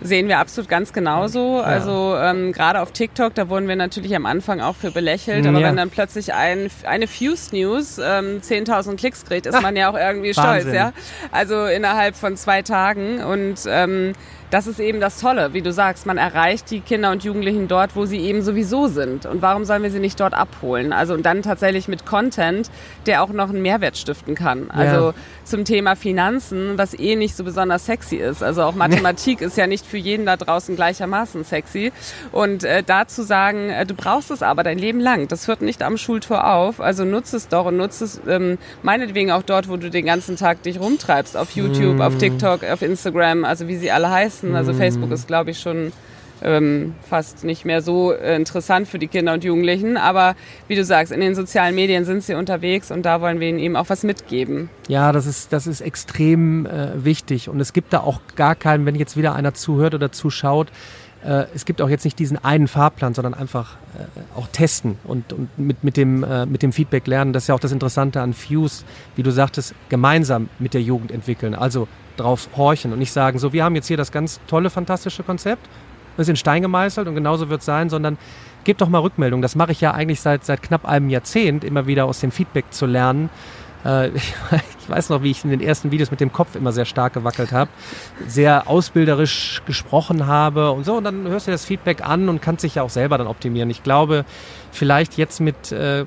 [0.00, 1.58] Sehen wir absolut ganz genauso.
[1.58, 1.62] Ja.
[1.62, 5.60] Also ähm, gerade auf TikTok, da wurden wir natürlich am Anfang auch für belächelt, aber
[5.60, 5.68] ja.
[5.68, 9.98] wenn dann plötzlich ein, eine Fuse News ähm, 10.000 Klicks kriegt, ist man ja auch
[9.98, 10.92] irgendwie stolz, ja.
[11.32, 14.14] Also innerhalb von zwei Tagen und ähm,
[14.50, 17.96] das ist eben das Tolle, wie du sagst, man erreicht die Kinder und Jugendlichen dort,
[17.96, 19.26] wo sie eben sowieso sind.
[19.26, 20.92] Und warum sollen wir sie nicht dort abholen?
[20.92, 22.70] Also und dann tatsächlich mit Content,
[23.06, 24.70] der auch noch einen Mehrwert stiften kann.
[24.70, 25.14] Also ja.
[25.44, 28.42] zum Thema Finanzen, was eh nicht so besonders sexy ist.
[28.42, 31.92] Also auch Mathematik ist ja nicht für jeden da draußen gleichermaßen sexy.
[32.32, 35.28] Und äh, dazu sagen, äh, du brauchst es aber dein Leben lang.
[35.28, 36.80] Das hört nicht am Schultor auf.
[36.80, 40.36] Also nutze es doch und nutze es ähm, meinetwegen auch dort, wo du den ganzen
[40.36, 41.36] Tag dich rumtreibst.
[41.36, 42.02] Auf YouTube, mm.
[42.02, 44.54] auf TikTok, auf Instagram, also wie sie alle heißen.
[44.54, 44.78] Also mhm.
[44.78, 45.92] Facebook ist, glaube ich, schon
[46.42, 49.96] ähm, fast nicht mehr so äh, interessant für die Kinder und Jugendlichen.
[49.96, 53.48] Aber wie du sagst, in den sozialen Medien sind sie unterwegs und da wollen wir
[53.48, 54.70] ihnen eben auch was mitgeben.
[54.88, 57.48] Ja, das ist, das ist extrem äh, wichtig.
[57.48, 60.68] Und es gibt da auch gar keinen, wenn jetzt wieder einer zuhört oder zuschaut,
[61.24, 65.32] äh, es gibt auch jetzt nicht diesen einen Fahrplan, sondern einfach äh, auch testen und,
[65.32, 67.32] und mit, mit, dem, mit dem Feedback lernen.
[67.32, 68.84] Das ist ja auch das Interessante an Fuse,
[69.16, 71.54] wie du sagtest, gemeinsam mit der Jugend entwickeln.
[71.54, 75.22] Also drauf horchen und nicht sagen, so, wir haben jetzt hier das ganz tolle, fantastische
[75.22, 75.68] Konzept,
[76.18, 78.18] ist in Stein gemeißelt und genauso wird es sein, sondern
[78.64, 79.42] gebt doch mal Rückmeldung.
[79.42, 82.66] Das mache ich ja eigentlich seit, seit knapp einem Jahrzehnt, immer wieder aus dem Feedback
[82.70, 83.30] zu lernen.
[83.84, 84.08] Äh,
[84.80, 87.12] ich weiß noch, wie ich in den ersten Videos mit dem Kopf immer sehr stark
[87.14, 87.70] gewackelt habe,
[88.26, 90.96] sehr ausbilderisch gesprochen habe und so.
[90.96, 93.70] Und dann hörst du das Feedback an und kannst dich ja auch selber dann optimieren.
[93.70, 94.24] Ich glaube,
[94.72, 96.04] vielleicht jetzt mit äh,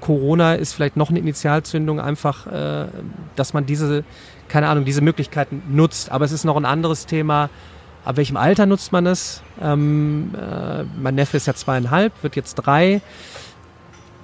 [0.00, 2.86] Corona ist vielleicht noch eine Initialzündung, einfach, äh,
[3.34, 4.04] dass man diese
[4.48, 6.10] keine Ahnung, diese Möglichkeiten nutzt.
[6.10, 7.50] Aber es ist noch ein anderes Thema.
[8.06, 9.42] Ab welchem Alter nutzt man es?
[9.60, 13.00] Ähm, äh, mein Neffe ist ja zweieinhalb, wird jetzt drei.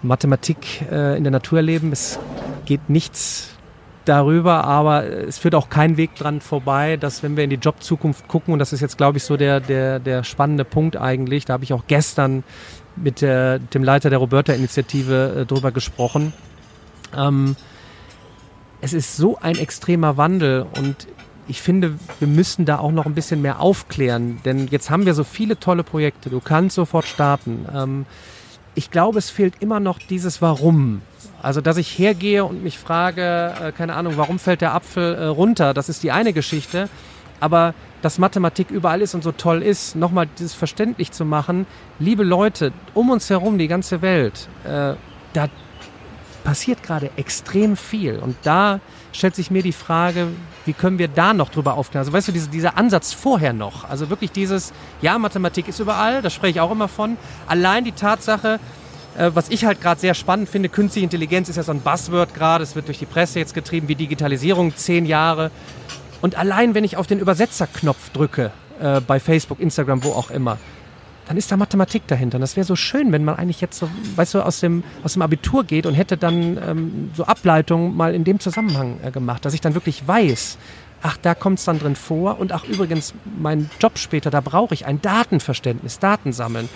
[0.02, 2.20] Mathematik äh, in der Natur erleben, es
[2.64, 3.56] geht nichts
[4.04, 8.28] darüber, aber es führt auch kein Weg dran vorbei, dass wenn wir in die Jobzukunft
[8.28, 11.54] gucken, und das ist jetzt, glaube ich, so der, der, der spannende Punkt eigentlich, da
[11.54, 12.44] habe ich auch gestern
[12.94, 16.32] mit der, dem Leiter der Roberta-Initiative äh, drüber gesprochen.
[17.16, 17.56] Ähm,
[18.80, 21.08] es ist so ein extremer Wandel und
[21.52, 25.12] ich finde, wir müssen da auch noch ein bisschen mehr aufklären, denn jetzt haben wir
[25.12, 26.30] so viele tolle Projekte.
[26.30, 27.66] Du kannst sofort starten.
[27.74, 28.06] Ähm,
[28.74, 31.02] ich glaube, es fehlt immer noch dieses Warum.
[31.42, 35.24] Also, dass ich hergehe und mich frage, äh, keine Ahnung, warum fällt der Apfel äh,
[35.26, 35.74] runter?
[35.74, 36.88] Das ist die eine Geschichte.
[37.38, 41.66] Aber dass Mathematik überall ist und so toll ist, nochmal dieses verständlich zu machen.
[41.98, 44.94] Liebe Leute, um uns herum, die ganze Welt, äh,
[45.34, 45.48] da
[46.44, 48.16] passiert gerade extrem viel.
[48.20, 48.80] Und da
[49.12, 50.28] stellt sich mir die Frage,
[50.64, 52.00] wie können wir da noch drüber aufklären?
[52.02, 56.22] Also weißt du, diese, dieser Ansatz vorher noch, also wirklich dieses, ja, Mathematik ist überall,
[56.22, 57.16] da spreche ich auch immer von.
[57.46, 58.58] Allein die Tatsache,
[59.14, 62.32] Äh, was ich halt gerade sehr spannend finde, künstliche Intelligenz ist ja so ein Buzzword
[62.32, 65.50] gerade, es wird durch die Presse jetzt getrieben, wie Digitalisierung, zehn Jahre.
[66.22, 70.56] Und allein wenn ich auf den Übersetzerknopf drücke, äh, bei Facebook, Instagram, wo auch immer,
[71.32, 72.36] dann ist da Mathematik dahinter.
[72.36, 75.14] Und das wäre so schön, wenn man eigentlich jetzt so, weißt du, aus dem, aus
[75.14, 79.42] dem Abitur geht und hätte dann ähm, so Ableitungen mal in dem Zusammenhang äh, gemacht,
[79.46, 80.58] dass ich dann wirklich weiß,
[81.00, 82.38] ach, da kommt es dann drin vor.
[82.38, 86.68] Und ach, übrigens, mein Job später, da brauche ich ein Datenverständnis, Daten sammeln.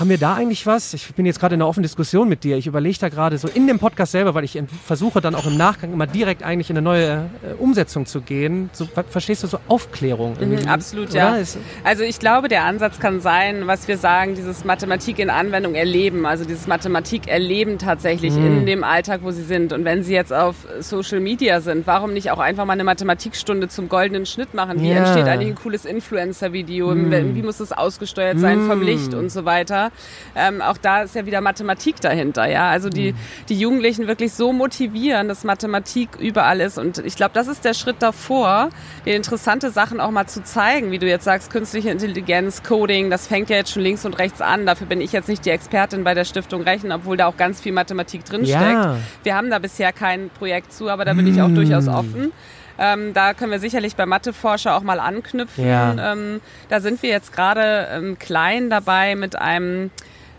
[0.00, 0.94] Haben wir da eigentlich was?
[0.94, 2.56] Ich bin jetzt gerade in einer offenen Diskussion mit dir.
[2.56, 5.58] Ich überlege da gerade so in dem Podcast selber, weil ich versuche dann auch im
[5.58, 8.70] Nachgang immer direkt eigentlich in eine neue äh, Umsetzung zu gehen.
[8.72, 10.38] So, verstehst du so Aufklärung?
[10.40, 11.36] Mhm, absolut, ja.
[11.84, 16.24] Also ich glaube, der Ansatz kann sein, was wir sagen, dieses Mathematik in Anwendung erleben,
[16.24, 18.60] also dieses Mathematik erleben tatsächlich mhm.
[18.60, 19.74] in dem Alltag, wo sie sind.
[19.74, 23.68] Und wenn sie jetzt auf Social Media sind, warum nicht auch einfach mal eine Mathematikstunde
[23.68, 24.80] zum goldenen Schnitt machen?
[24.80, 24.96] Wie ja.
[24.96, 26.94] entsteht eigentlich ein cooles Influencer-Video?
[26.94, 27.34] Mhm.
[27.34, 28.86] Wie muss es ausgesteuert sein vom mhm.
[28.86, 29.89] Licht und so weiter?
[30.34, 32.68] Ähm, auch da ist ja wieder Mathematik dahinter, ja.
[32.70, 33.16] Also die, mhm.
[33.48, 36.78] die Jugendlichen wirklich so motivieren, dass Mathematik überall ist.
[36.78, 38.70] Und ich glaube, das ist der Schritt davor,
[39.04, 43.26] dir interessante Sachen auch mal zu zeigen, wie du jetzt sagst, künstliche Intelligenz, Coding, das
[43.26, 44.66] fängt ja jetzt schon links und rechts an.
[44.66, 47.60] Dafür bin ich jetzt nicht die Expertin bei der Stiftung Rechen, obwohl da auch ganz
[47.60, 48.60] viel Mathematik drinsteckt.
[48.60, 48.96] Ja.
[49.22, 51.94] Wir haben da bisher kein Projekt zu, aber da bin ich auch durchaus mhm.
[51.94, 52.32] offen.
[52.80, 55.66] Ähm, da können wir sicherlich bei Matheforscher auch mal anknüpfen.
[55.66, 56.12] Ja.
[56.12, 56.40] Ähm,
[56.70, 59.90] da sind wir jetzt gerade ähm, klein dabei mit einem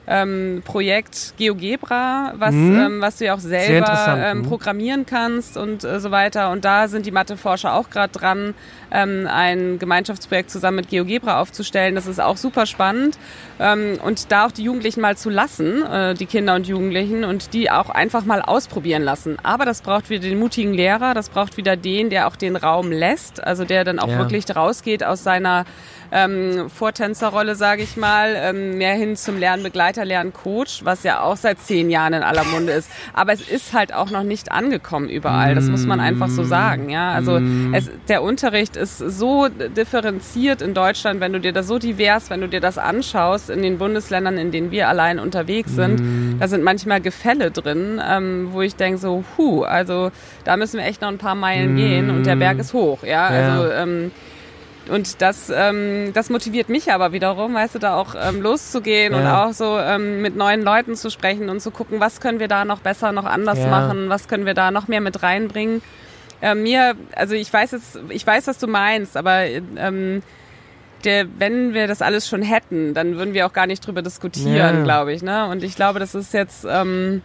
[0.07, 2.79] ähm, Projekt GeoGebra, was, mhm.
[2.79, 4.43] ähm, was du ja auch selber ähm, mhm.
[4.43, 6.49] programmieren kannst und äh, so weiter.
[6.49, 8.55] Und da sind die Matheforscher auch gerade dran,
[8.91, 11.95] ähm, ein Gemeinschaftsprojekt zusammen mit GeoGebra aufzustellen.
[11.95, 13.17] Das ist auch super spannend.
[13.59, 17.53] Ähm, und da auch die Jugendlichen mal zu lassen, äh, die Kinder und Jugendlichen, und
[17.53, 19.37] die auch einfach mal ausprobieren lassen.
[19.43, 22.91] Aber das braucht wieder den mutigen Lehrer, das braucht wieder den, der auch den Raum
[22.91, 24.17] lässt, also der dann auch ja.
[24.17, 25.65] wirklich rausgeht aus seiner
[26.11, 31.59] ähm, Vortänzerrolle, sage ich mal, ähm, mehr hin zum Lernbegleiter, Lerncoach, was ja auch seit
[31.59, 32.89] zehn Jahren in aller Munde ist.
[33.13, 35.55] Aber es ist halt auch noch nicht angekommen überall.
[35.55, 36.89] Das muss man einfach so sagen.
[36.89, 37.73] Ja, also mm.
[37.73, 42.41] es, der Unterricht ist so differenziert in Deutschland, wenn du dir das so divers, wenn
[42.41, 46.39] du dir das anschaust in den Bundesländern, in denen wir allein unterwegs sind, mm.
[46.39, 50.11] da sind manchmal Gefälle drin, ähm, wo ich denke so, hu, also
[50.43, 51.77] da müssen wir echt noch ein paar Meilen mm.
[51.77, 53.03] gehen und der Berg ist hoch.
[53.03, 53.53] Ja, ja.
[53.53, 54.11] also ähm,
[54.89, 59.19] und das, ähm, das motiviert mich aber wiederum, weißt du, da auch ähm, loszugehen ja.
[59.19, 62.47] und auch so ähm, mit neuen Leuten zu sprechen und zu gucken, was können wir
[62.47, 63.67] da noch besser, noch anders ja.
[63.67, 65.81] machen, was können wir da noch mehr mit reinbringen.
[66.41, 70.23] Äh, mir, also ich weiß jetzt, ich weiß, was du meinst, aber ähm,
[71.03, 74.77] der, wenn wir das alles schon hätten, dann würden wir auch gar nicht drüber diskutieren,
[74.77, 74.83] ja.
[74.83, 75.21] glaube ich.
[75.21, 75.47] Ne?
[75.47, 77.21] Und ich glaube, das ist jetzt ähm,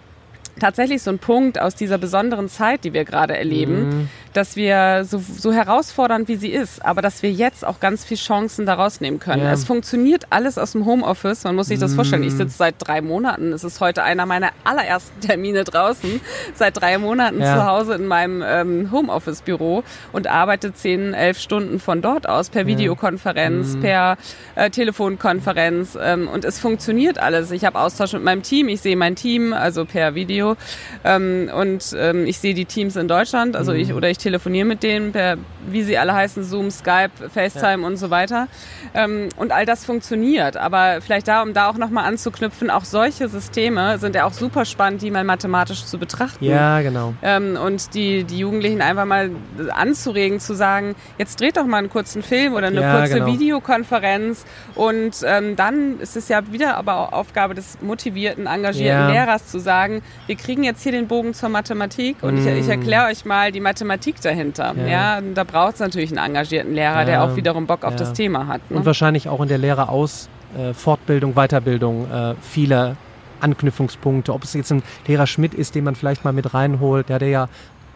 [0.59, 5.05] tatsächlich so ein Punkt aus dieser besonderen Zeit, die wir gerade erleben, mhm dass wir
[5.05, 9.01] so, so herausfordernd wie sie ist, aber dass wir jetzt auch ganz viele Chancen daraus
[9.01, 9.43] nehmen können.
[9.43, 9.53] Ja.
[9.53, 11.45] Es funktioniert alles aus dem Homeoffice.
[11.45, 12.23] Man muss sich das vorstellen.
[12.23, 13.53] Ich sitze seit drei Monaten.
[13.53, 16.21] Es ist heute einer meiner allerersten Termine draußen.
[16.55, 17.57] Seit drei Monaten ja.
[17.57, 22.67] zu Hause in meinem ähm, Homeoffice-Büro und arbeite zehn, elf Stunden von dort aus per
[22.67, 23.81] Videokonferenz, mhm.
[23.81, 24.19] per
[24.55, 25.97] äh, Telefonkonferenz.
[26.01, 27.51] Ähm, und es funktioniert alles.
[27.53, 28.69] Ich habe Austausch mit meinem Team.
[28.69, 30.57] Ich sehe mein Team, also per Video.
[31.05, 33.57] Ähm, und ähm, ich sehe die Teams in Deutschland.
[33.57, 35.37] Also ich oder ich telefoniere mit denen per,
[35.69, 37.87] wie sie alle heißen, Zoom, Skype, FaceTime ja.
[37.87, 38.49] und so weiter.
[38.93, 40.57] Ähm, und all das funktioniert.
[40.57, 44.65] Aber vielleicht da, um da auch nochmal anzuknüpfen, auch solche Systeme sind ja auch super
[44.65, 46.45] spannend, die mal mathematisch zu betrachten.
[46.45, 47.15] Ja, genau.
[47.23, 49.31] Ähm, und die, die Jugendlichen einfach mal
[49.71, 53.27] anzuregen, zu sagen, jetzt dreht doch mal einen kurzen Film oder eine ja, kurze genau.
[53.27, 54.45] Videokonferenz.
[54.75, 59.11] Und ähm, dann ist es ja wieder aber auch Aufgabe des motivierten, engagierten ja.
[59.11, 62.39] Lehrers zu sagen, wir kriegen jetzt hier den Bogen zur Mathematik und mm.
[62.49, 64.75] ich, ich erkläre euch mal die Mathematik Politik dahinter.
[64.77, 67.05] Ja, ja da braucht es natürlich einen engagierten Lehrer, ja.
[67.05, 67.99] der auch wiederum Bock auf ja.
[67.99, 68.71] das Thema hat.
[68.71, 68.79] Ne?
[68.79, 72.97] Und wahrscheinlich auch in der Lehre aus äh, Fortbildung, Weiterbildung äh, viele
[73.41, 74.33] Anknüpfungspunkte.
[74.33, 77.29] Ob es jetzt ein Lehrer Schmidt ist, den man vielleicht mal mit reinholt, der, der
[77.29, 77.49] ja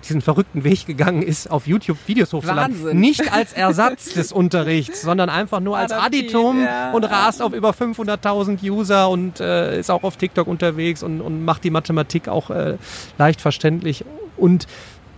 [0.08, 2.98] diesen verrückten Weg gegangen ist, auf YouTube Videos hochzuladen.
[2.98, 6.92] Nicht als Ersatz des Unterrichts, sondern einfach nur als Additum ja.
[6.92, 11.44] und rast auf über 500.000 User und äh, ist auch auf TikTok unterwegs und, und
[11.44, 12.78] macht die Mathematik auch äh,
[13.18, 14.06] leicht verständlich.
[14.38, 14.66] Und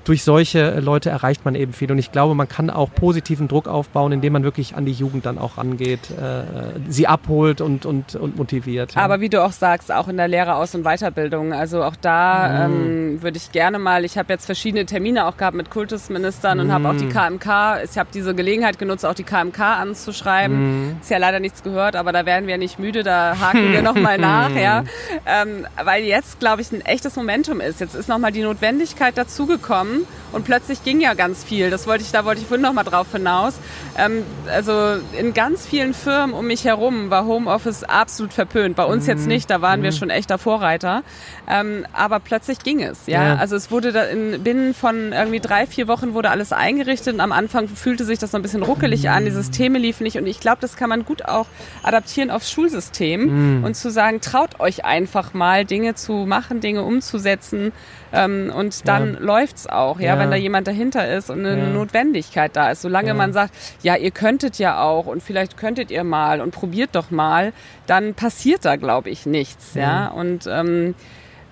[0.05, 1.91] durch solche Leute erreicht man eben viel.
[1.91, 5.27] Und ich glaube, man kann auch positiven Druck aufbauen, indem man wirklich an die Jugend
[5.27, 6.45] dann auch rangeht, äh,
[6.89, 8.95] sie abholt und, und, und motiviert.
[8.95, 9.03] Ja.
[9.03, 11.53] Aber wie du auch sagst, auch in der Lehre Aus- und Weiterbildung.
[11.53, 12.73] Also auch da mm.
[12.73, 16.69] ähm, würde ich gerne mal, ich habe jetzt verschiedene Termine auch gehabt mit Kultusministern und
[16.69, 16.73] mm.
[16.73, 20.89] habe auch die KMK, ich habe diese Gelegenheit genutzt, auch die KMK anzuschreiben.
[20.89, 21.01] Mm.
[21.01, 24.19] Ist ja leider nichts gehört, aber da werden wir nicht müde, da haken wir nochmal
[24.23, 24.85] nach, ja.
[25.27, 27.81] Ähm, weil jetzt, glaube ich, ein echtes Momentum ist.
[27.81, 31.69] Jetzt ist nochmal die Notwendigkeit dazugekommen, zusammen und plötzlich ging ja ganz viel.
[31.69, 33.55] Das wollte ich, da wollte ich vorhin noch mal drauf hinaus.
[33.99, 38.77] Ähm, also in ganz vielen Firmen um mich herum war Homeoffice absolut verpönt.
[38.77, 39.11] Bei uns mhm.
[39.11, 39.85] jetzt nicht, da waren mhm.
[39.85, 41.03] wir schon echter Vorreiter.
[41.47, 43.29] Ähm, aber plötzlich ging es, ja?
[43.29, 43.37] ja.
[43.37, 47.21] Also es wurde da in, binnen von irgendwie drei, vier Wochen wurde alles eingerichtet und
[47.21, 49.11] am Anfang fühlte sich das noch ein bisschen ruckelig mhm.
[49.11, 51.47] an, die Systeme liefen nicht und ich glaube, das kann man gut auch
[51.83, 53.65] adaptieren aufs Schulsystem mhm.
[53.65, 57.73] und zu sagen, traut euch einfach mal Dinge zu machen, Dinge umzusetzen
[58.13, 59.41] ähm, und dann ja.
[59.41, 61.67] es auch, ja, ja, wenn da jemand dahinter ist und eine ja.
[61.67, 62.83] Notwendigkeit da ist.
[62.83, 66.91] Solange man sagt, ja, ihr könntet ja auch und vielleicht könntet ihr mal und probiert
[66.93, 67.53] doch mal,
[67.87, 70.09] dann passiert da, glaube ich, nichts, ja.
[70.09, 70.95] Und ähm,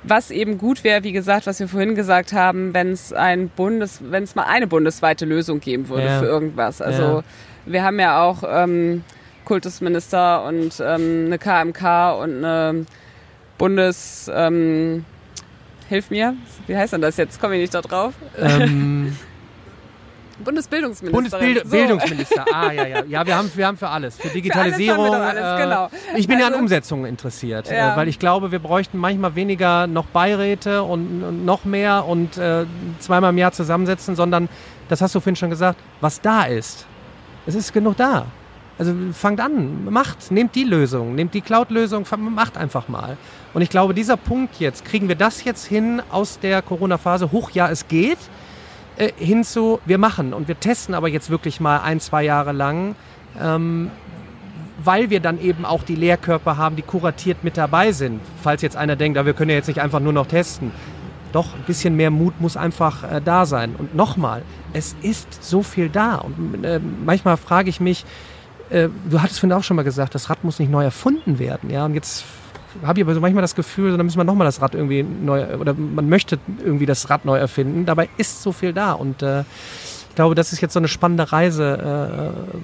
[0.03, 4.01] was eben gut wäre, wie gesagt, was wir vorhin gesagt haben, wenn es ein Bundes,
[4.03, 6.19] wenn es mal eine bundesweite Lösung geben würde ja.
[6.21, 6.81] für irgendwas.
[6.81, 7.23] Also ja.
[7.67, 9.05] wir haben ja auch ähm,
[9.45, 12.87] Kultusminister und ähm, eine KMK und eine
[13.59, 15.05] Bundes ähm,
[15.91, 16.35] hilf mir,
[16.67, 17.41] wie heißt denn das jetzt?
[17.41, 18.15] Komme ich nicht da drauf.
[18.39, 19.17] Ähm,
[20.45, 21.39] Bundesbildungsminister.
[21.39, 22.55] Bundesbildungsminister, so.
[22.55, 23.05] ah ja, ja.
[23.07, 24.17] Ja, wir haben, wir haben für alles.
[24.17, 25.09] Für Digitalisierung.
[25.09, 25.87] Für alles alles, genau.
[25.87, 27.93] Äh, ich bin also, ja an also- Umsetzungen interessiert, äh, ja.
[27.93, 32.39] äh, weil ich glaube, wir bräuchten manchmal weniger noch Beiräte und, und noch mehr und
[32.39, 32.65] äh,
[33.01, 34.49] zweimal im Jahr zusammensetzen, sondern,
[34.89, 36.87] das hast du vorhin schon gesagt, was da ist.
[37.47, 38.27] Es ist genug da.
[38.81, 43.19] Also fangt an, macht, nehmt die Lösung, nehmt die Cloud-Lösung, macht einfach mal.
[43.53, 47.51] Und ich glaube, dieser Punkt jetzt, kriegen wir das jetzt hin aus der Corona-Phase, hoch
[47.51, 48.17] ja, es geht,
[48.97, 52.53] äh, hin zu, wir machen und wir testen aber jetzt wirklich mal ein, zwei Jahre
[52.53, 52.95] lang,
[53.39, 53.91] ähm,
[54.83, 58.23] weil wir dann eben auch die Lehrkörper haben, die kuratiert mit dabei sind.
[58.43, 60.73] Falls jetzt einer denkt, ah, wir können ja jetzt nicht einfach nur noch testen.
[61.35, 63.75] Doch, ein bisschen mehr Mut muss einfach äh, da sein.
[63.77, 64.41] Und nochmal,
[64.73, 66.15] es ist so viel da.
[66.15, 68.07] Und äh, manchmal frage ich mich,
[68.71, 71.71] äh, du hattest vorhin auch schon mal gesagt, das Rad muss nicht neu erfunden werden.
[71.71, 72.25] Ja, und jetzt
[72.85, 75.57] habe ich aber so manchmal das Gefühl, da müssen wir nochmal das Rad irgendwie neu,
[75.57, 77.85] oder man möchte irgendwie das Rad neu erfinden.
[77.87, 79.41] Dabei ist so viel da und äh,
[80.09, 81.79] ich glaube, das ist jetzt so eine spannende Reise,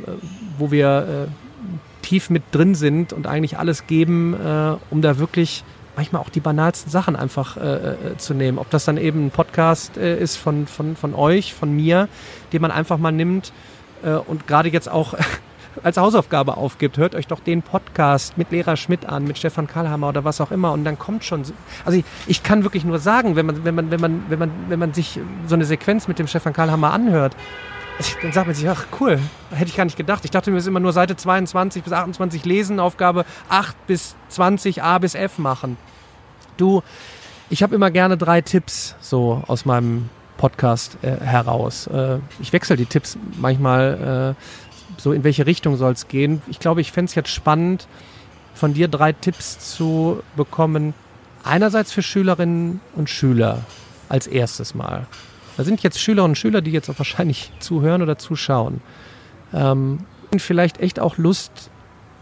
[0.08, 0.16] äh, äh
[0.58, 5.64] wo wir äh, tief mit drin sind und eigentlich alles geben, äh, um da wirklich
[5.96, 8.58] manchmal auch die banalsten Sachen einfach äh, äh, zu nehmen.
[8.58, 12.08] Ob das dann eben ein Podcast äh, ist von, von, von euch, von mir,
[12.52, 13.52] den man einfach mal nimmt
[14.04, 15.14] äh, und gerade jetzt auch
[15.82, 20.08] als Hausaufgabe aufgibt, hört euch doch den Podcast mit Lehrer Schmidt an, mit Stefan Karlhammer
[20.08, 21.42] oder was auch immer und dann kommt schon,
[21.84, 24.50] also ich, ich kann wirklich nur sagen, wenn man, wenn man, wenn man, wenn man,
[24.68, 27.36] wenn man sich so eine Sequenz mit dem Stefan Karlhammer anhört,
[28.22, 29.18] dann sagt man sich, ach cool,
[29.50, 30.24] hätte ich gar nicht gedacht.
[30.24, 34.16] Ich dachte mir, es ist immer nur Seite 22 bis 28 lesen, Aufgabe 8 bis
[34.28, 35.78] 20 A bis F machen.
[36.56, 36.82] Du,
[37.48, 41.86] ich habe immer gerne drei Tipps so aus meinem Podcast äh, heraus.
[41.86, 44.65] Äh, ich wechsle die Tipps manchmal äh,
[44.96, 46.42] so in welche Richtung soll es gehen.
[46.48, 47.86] Ich glaube, ich fände es jetzt spannend,
[48.54, 50.94] von dir drei Tipps zu bekommen.
[51.44, 53.64] Einerseits für Schülerinnen und Schüler
[54.08, 55.06] als erstes Mal.
[55.56, 58.80] Da sind jetzt Schülerinnen und Schüler, die jetzt auch wahrscheinlich zuhören oder zuschauen.
[59.52, 60.00] Ähm,
[60.38, 61.70] vielleicht echt auch Lust,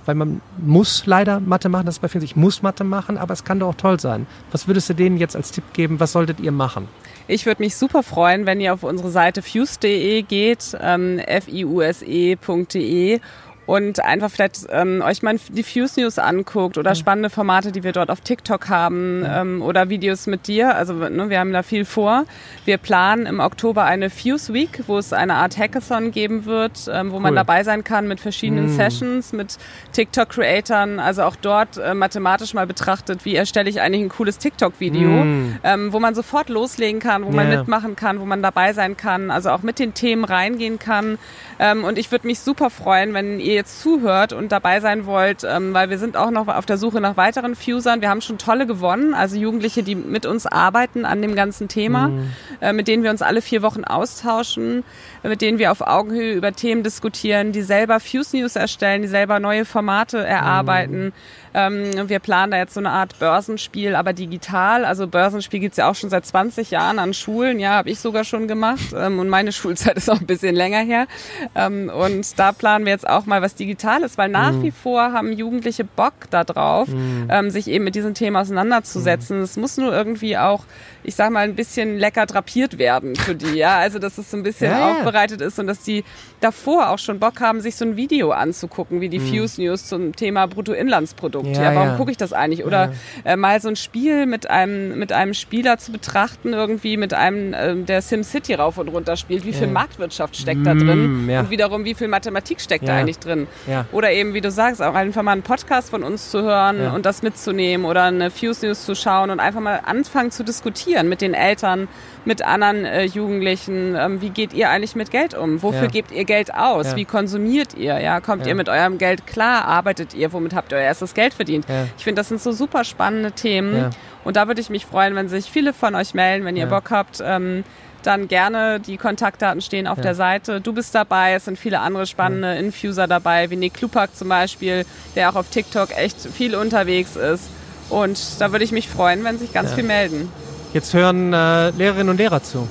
[0.07, 3.33] weil man muss leider Mathe machen, das ist bei vielen, ich muss Mathe machen, aber
[3.33, 4.27] es kann doch auch toll sein.
[4.53, 6.01] Was würdest du denen jetzt als Tipp geben?
[6.01, 6.89] Was solltet ihr machen?
[7.27, 13.21] Ich würde mich super freuen, wenn ihr auf unsere Seite fuse.de geht, ähm, fiuse.de
[13.67, 17.93] und einfach vielleicht ähm, euch mal die Fuse News anguckt oder spannende Formate, die wir
[17.93, 20.77] dort auf TikTok haben ähm, oder Videos mit dir.
[20.77, 22.25] Also ne, wir haben da viel vor.
[22.65, 27.11] Wir planen im Oktober eine Fuse Week, wo es eine Art Hackathon geben wird, ähm,
[27.11, 27.23] wo cool.
[27.23, 28.77] man dabei sein kann mit verschiedenen mm.
[28.77, 29.57] Sessions, mit
[29.93, 31.01] TikTok-Creatern.
[31.01, 35.59] Also auch dort äh, mathematisch mal betrachtet, wie erstelle ich eigentlich ein cooles TikTok-Video, mm.
[35.65, 37.37] ähm, wo man sofort loslegen kann, wo yeah.
[37.37, 41.19] man mitmachen kann, wo man dabei sein kann, also auch mit den Themen reingehen kann.
[41.59, 45.45] Ähm, und ich würde mich super freuen, wenn ihr jetzt zuhört und dabei sein wollt,
[45.45, 48.01] ähm, weil wir sind auch noch auf der Suche nach weiteren Fusern.
[48.01, 52.09] Wir haben schon tolle gewonnen, also Jugendliche, die mit uns arbeiten an dem ganzen Thema,
[52.09, 52.31] mhm.
[52.61, 54.85] äh, mit denen wir uns alle vier Wochen austauschen,
[55.29, 59.41] mit denen wir auf Augenhöhe über Themen diskutieren, die selber Fuse News erstellen, die selber
[59.41, 61.07] neue Formate erarbeiten.
[61.07, 61.13] Mhm
[61.55, 64.85] ähm, wir planen da jetzt so eine Art Börsenspiel, aber digital.
[64.85, 67.61] Also Börsenspiel gibt's ja auch schon seit 20 Jahren an Schulen.
[67.61, 68.93] Ja, habe ich sogar schon gemacht.
[68.95, 71.07] Ähm, und meine Schulzeit ist auch ein bisschen länger her.
[71.55, 74.63] Ähm, und da planen wir jetzt auch mal was Digitales, weil nach mhm.
[74.65, 77.29] wie vor haben Jugendliche Bock darauf, mhm.
[77.31, 79.41] ähm, sich eben mit diesem Thema auseinanderzusetzen.
[79.41, 79.63] Es mhm.
[79.63, 80.65] muss nur irgendwie auch,
[81.05, 83.55] ich sag mal, ein bisschen lecker drapiert werden für die.
[83.55, 86.05] Ja, also dass es so ein bisschen ja, aufbereitet ist und dass die
[86.41, 89.29] davor auch schon Bock haben, sich so ein Video anzugucken, wie die mhm.
[89.29, 91.57] Fuse News zum Thema Bruttoinlandsprodukt Produkt.
[91.57, 91.97] Ja, ja warum ja.
[91.97, 92.65] gucke ich das eigentlich?
[92.65, 92.93] Oder
[93.25, 97.55] äh, mal so ein Spiel mit einem, mit einem Spieler zu betrachten, irgendwie mit einem,
[97.55, 99.47] äh, der SimCity rauf und runter spielt.
[99.47, 101.27] Wie viel Marktwirtschaft steckt da drin?
[101.27, 103.47] Mm, und wiederum, wie viel Mathematik steckt da eigentlich drin?
[103.67, 103.87] Ja.
[103.93, 106.93] Oder eben, wie du sagst, auch einfach mal einen Podcast von uns zu hören Ja.
[106.93, 111.09] und das mitzunehmen oder eine Fuse News zu schauen und einfach mal anfangen zu diskutieren
[111.09, 111.89] mit den Eltern,
[112.25, 113.95] mit anderen äh, Jugendlichen.
[113.97, 115.63] Ähm, wie geht ihr eigentlich mit Geld um?
[115.63, 115.89] Wofür Ja.
[115.89, 116.89] gebt ihr Geld aus?
[116.91, 116.97] Ja.
[116.97, 117.99] Wie konsumiert ihr?
[118.01, 118.49] Ja, kommt Ja.
[118.51, 119.65] ihr mit eurem Geld klar?
[119.67, 120.33] Arbeitet ihr?
[120.33, 121.67] Womit habt ihr euer erstes Geld verdient?
[121.97, 123.91] Ich finde, das sind so super spannende Themen.
[124.25, 126.67] Und da würde ich mich freuen, wenn sich viele von euch melden, wenn ihr.
[126.67, 127.23] Bock habt.
[127.25, 127.65] Ähm,
[128.03, 130.03] dann gerne, die Kontaktdaten stehen auf Ja.
[130.03, 130.61] der Seite.
[130.61, 134.85] Du bist dabei, es sind viele andere spannende Infuser dabei, wie Nick Klupak zum Beispiel,
[135.17, 137.49] der auch auf TikTok echt viel unterwegs ist.
[137.89, 139.77] Und da würde ich mich freuen, wenn sich ganz Ja.
[139.77, 140.31] viel melden.
[140.75, 142.69] Jetzt hören äh, Lehrerinnen und Lehrer zu.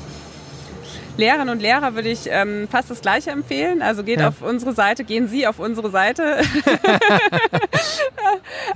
[1.18, 3.82] Lehrerinnen und Lehrer würde ich ähm, fast das Gleiche empfehlen.
[3.82, 4.30] Also geht Ja.
[4.30, 6.38] auf unsere Seite, gehen Sie auf unsere Seite.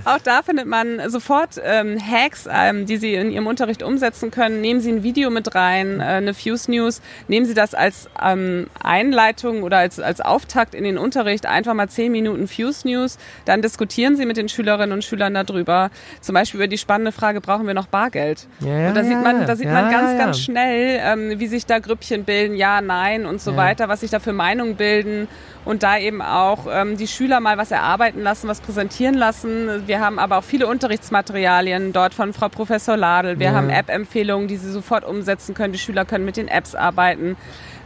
[0.06, 4.62] Auch da findet man sofort ähm, Hacks, ähm, die Sie in Ihrem Unterricht umsetzen können.
[4.62, 7.02] Nehmen Sie ein Video mit rein, äh, eine Fuse News.
[7.28, 11.46] Nehmen Sie das als ähm, Einleitung oder als, als Auftakt in den Unterricht.
[11.46, 13.18] Einfach mal zehn Minuten Fuse News.
[13.46, 15.90] Dann diskutieren Sie mit den Schülerinnen und Schülern darüber.
[16.22, 18.48] Zum Beispiel über die spannende Frage, brauchen wir noch Bargeld?
[18.60, 21.66] Ja, und da sieht ja, man, da sieht man ganz, ganz schnell, ähm, wie sich
[21.66, 23.58] da Grüppchen bilden, ja, nein und so Ja.
[23.58, 25.28] weiter, was sich da für Meinungen bilden
[25.66, 29.88] und da eben auch ähm, die Schüler mal was erarbeiten lassen, was präsentieren lassen.
[29.88, 33.40] Wir haben aber auch viele Unterrichtsmaterialien dort von Frau Professor Ladel.
[33.40, 33.54] Wir Ja.
[33.54, 35.74] haben App-Empfehlungen, die sie sofort umsetzen können.
[35.74, 37.36] Die Schüler können mit den Apps arbeiten.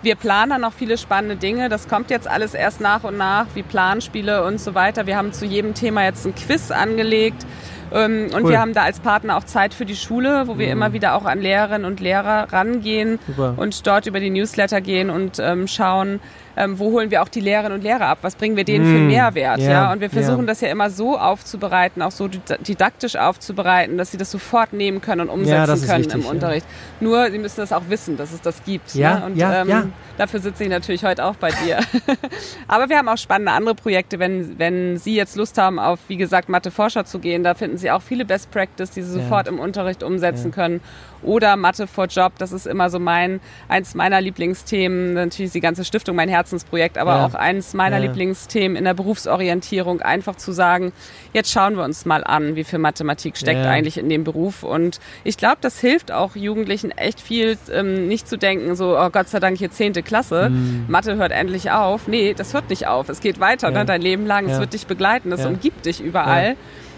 [0.01, 1.69] Wir planen noch viele spannende Dinge.
[1.69, 5.05] Das kommt jetzt alles erst nach und nach, wie Planspiele und so weiter.
[5.05, 7.45] Wir haben zu jedem Thema jetzt ein Quiz angelegt.
[7.93, 8.51] Ähm, Und Cool.
[8.51, 11.25] wir haben da als Partner auch Zeit für die Schule, wo wir immer wieder auch
[11.25, 13.53] an Lehrerinnen und Lehrer rangehen Super.
[13.57, 16.19] und dort über die Newsletter gehen und ähm, schauen,
[16.57, 18.99] ähm, wo holen wir auch die Lehrerinnen und Lehrer ab, was bringen wir denen für
[18.99, 19.59] Mm, Mehrwert.
[19.59, 20.45] Ja, ja, Und wir versuchen ja.
[20.47, 25.01] das ja immer so aufzubereiten, auch so did- didaktisch aufzubereiten, dass sie das sofort nehmen
[25.01, 26.29] können und Ja, umsetzen ist können wichtig, im ja.
[26.29, 26.65] Unterricht.
[26.99, 28.93] Nur, sie müssen das auch wissen, dass es das gibt.
[28.95, 29.25] Ja, ne?
[29.25, 29.83] Und ja, ähm, ja.
[30.17, 31.79] dafür sitze ich natürlich heute auch bei dir.
[32.67, 36.17] Aber wir haben auch spannende andere Projekte, wenn, wenn Sie jetzt Lust haben, auf, wie
[36.17, 39.23] gesagt, Mathe-Forscher zu gehen, da finden Sie auch viele Best Practice, die Sie Ja.
[39.23, 40.81] sofort im Unterricht umsetzen können.
[41.23, 45.13] Oder Mathe for Job, das ist immer so mein, eins meiner Lieblingsthemen.
[45.13, 47.25] Natürlich die ganze Stiftung mein Herzensprojekt, aber Ja.
[47.25, 48.03] auch eins meiner Ja.
[48.03, 50.91] Lieblingsthemen in der Berufsorientierung, einfach zu sagen,
[51.33, 53.69] jetzt schauen wir uns mal an, wie viel Mathematik steckt Ja.
[53.69, 54.63] eigentlich in dem Beruf.
[54.63, 59.09] Und ich glaube, das hilft auch Jugendlichen echt viel, ähm, nicht zu denken, so, oh
[59.09, 60.51] Gott sei Dank hier zehnte Klasse,
[60.87, 62.07] Mathe hört endlich auf.
[62.07, 63.09] Nee, das hört nicht auf.
[63.09, 64.49] Es geht weiter, ne, dein Leben lang.
[64.49, 66.55] Es wird dich begleiten, es umgibt dich überall.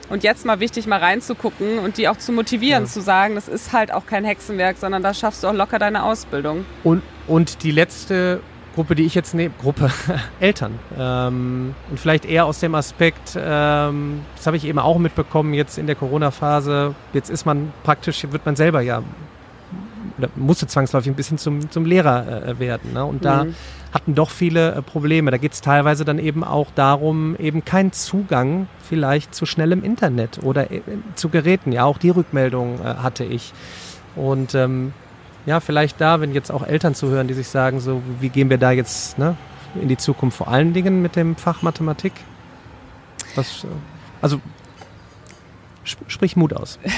[0.10, 2.90] Und jetzt mal wichtig, mal reinzugucken und die auch zu motivieren, Ja.
[2.90, 6.04] zu sagen, das ist halt auch kein Hexenwerk, sondern da schaffst du auch locker deine
[6.04, 6.66] Ausbildung.
[6.84, 8.42] Und, und die letzte
[8.76, 9.90] Gruppe, die ich jetzt nehme, Gruppe
[10.40, 10.78] Eltern.
[11.00, 15.78] Ähm, und vielleicht eher aus dem Aspekt, ähm, das habe ich eben auch mitbekommen jetzt
[15.78, 16.96] in der Corona-Phase.
[17.14, 19.02] Jetzt ist man praktisch, wird man selber ja,
[20.18, 22.94] oder musste zwangsläufig ein bisschen zum, zum Lehrer äh, werden.
[22.94, 23.06] Ne?
[23.06, 23.56] Und da Mhm.
[23.94, 25.32] Hatten doch viele äh, Probleme.
[25.32, 30.40] Da geht es teilweise dann eben auch darum, eben keinen Zugang vielleicht zu schnellem Internet
[30.44, 30.82] oder äh,
[31.16, 31.72] zu Geräten.
[31.72, 33.54] Ja, auch die Rückmeldung äh, hatte ich.
[34.16, 34.94] Und ähm,
[35.46, 38.58] ja, vielleicht da, wenn jetzt auch Eltern zuhören, die sich sagen, so, wie gehen wir
[38.58, 39.36] da jetzt ne,
[39.80, 42.14] in die Zukunft, vor allen Dingen mit dem Fach Mathematik?
[43.36, 43.66] Was,
[44.22, 44.40] also,
[45.84, 46.80] sprich Mut aus.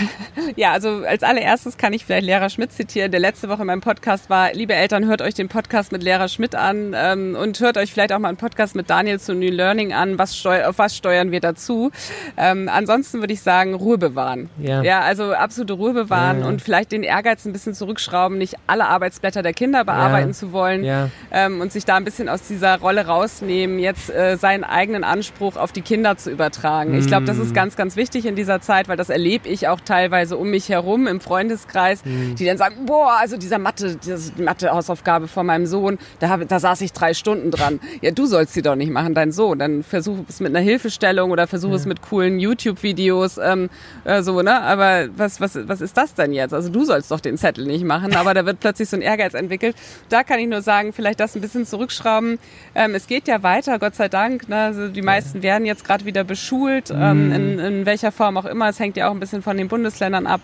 [0.57, 3.81] Ja, also als allererstes kann ich vielleicht Lehrer Schmidt zitieren, der letzte Woche in meinem
[3.81, 7.77] Podcast war, liebe Eltern, hört euch den Podcast mit Lehrer Schmidt an ähm, und hört
[7.77, 10.77] euch vielleicht auch mal einen Podcast mit Daniel zu New Learning an, was steu auf
[10.77, 11.91] was steuern wir dazu.
[12.37, 14.49] Ähm, ansonsten würde ich sagen, Ruhe bewahren.
[14.59, 14.83] Ja.
[14.83, 16.49] ja also absolute Ruhe bewahren Ja, ja.
[16.49, 20.85] und vielleicht den Ehrgeiz ein bisschen zurückschrauben, nicht alle Arbeitsblätter der Kinder bearbeiten zu wollen
[21.31, 25.55] ähm, und sich da ein bisschen aus dieser Rolle rausnehmen, jetzt äh, seinen eigenen Anspruch
[25.57, 26.97] auf die Kinder zu übertragen.
[26.97, 29.79] Ich glaube, das ist ganz, ganz wichtig in dieser Zeit, weil das erlebe ich auch
[29.79, 35.27] teilweise um mich herum im Freundeskreis, die dann sagen, boah, also dieser Mathe, diese Mathe-Hausaufgabe
[35.27, 37.79] von meinem Sohn, da, hab, da saß ich drei Stunden dran.
[38.01, 39.59] Ja, du sollst sie doch nicht machen, dein Sohn.
[39.59, 43.69] Dann versuch es mit einer Hilfestellung oder versuch es mit coolen YouTube-Videos, ähm,
[44.03, 44.61] äh, so, ne?
[44.61, 46.53] Aber was, was, was ist das denn jetzt?
[46.53, 49.33] Also du sollst doch den Zettel nicht machen, aber da wird plötzlich so ein Ehrgeiz
[49.33, 49.75] entwickelt.
[50.09, 52.39] Da kann ich nur sagen, vielleicht das ein bisschen zurückschrauben.
[52.73, 54.49] Ähm, es geht ja weiter, Gott sei Dank.
[54.49, 54.57] Ne?
[54.57, 58.64] Also die meisten werden jetzt gerade wieder beschult, ähm, in, in welcher Form auch immer.
[58.69, 60.41] Es hängt ja auch ein bisschen von den Bundesländern ab.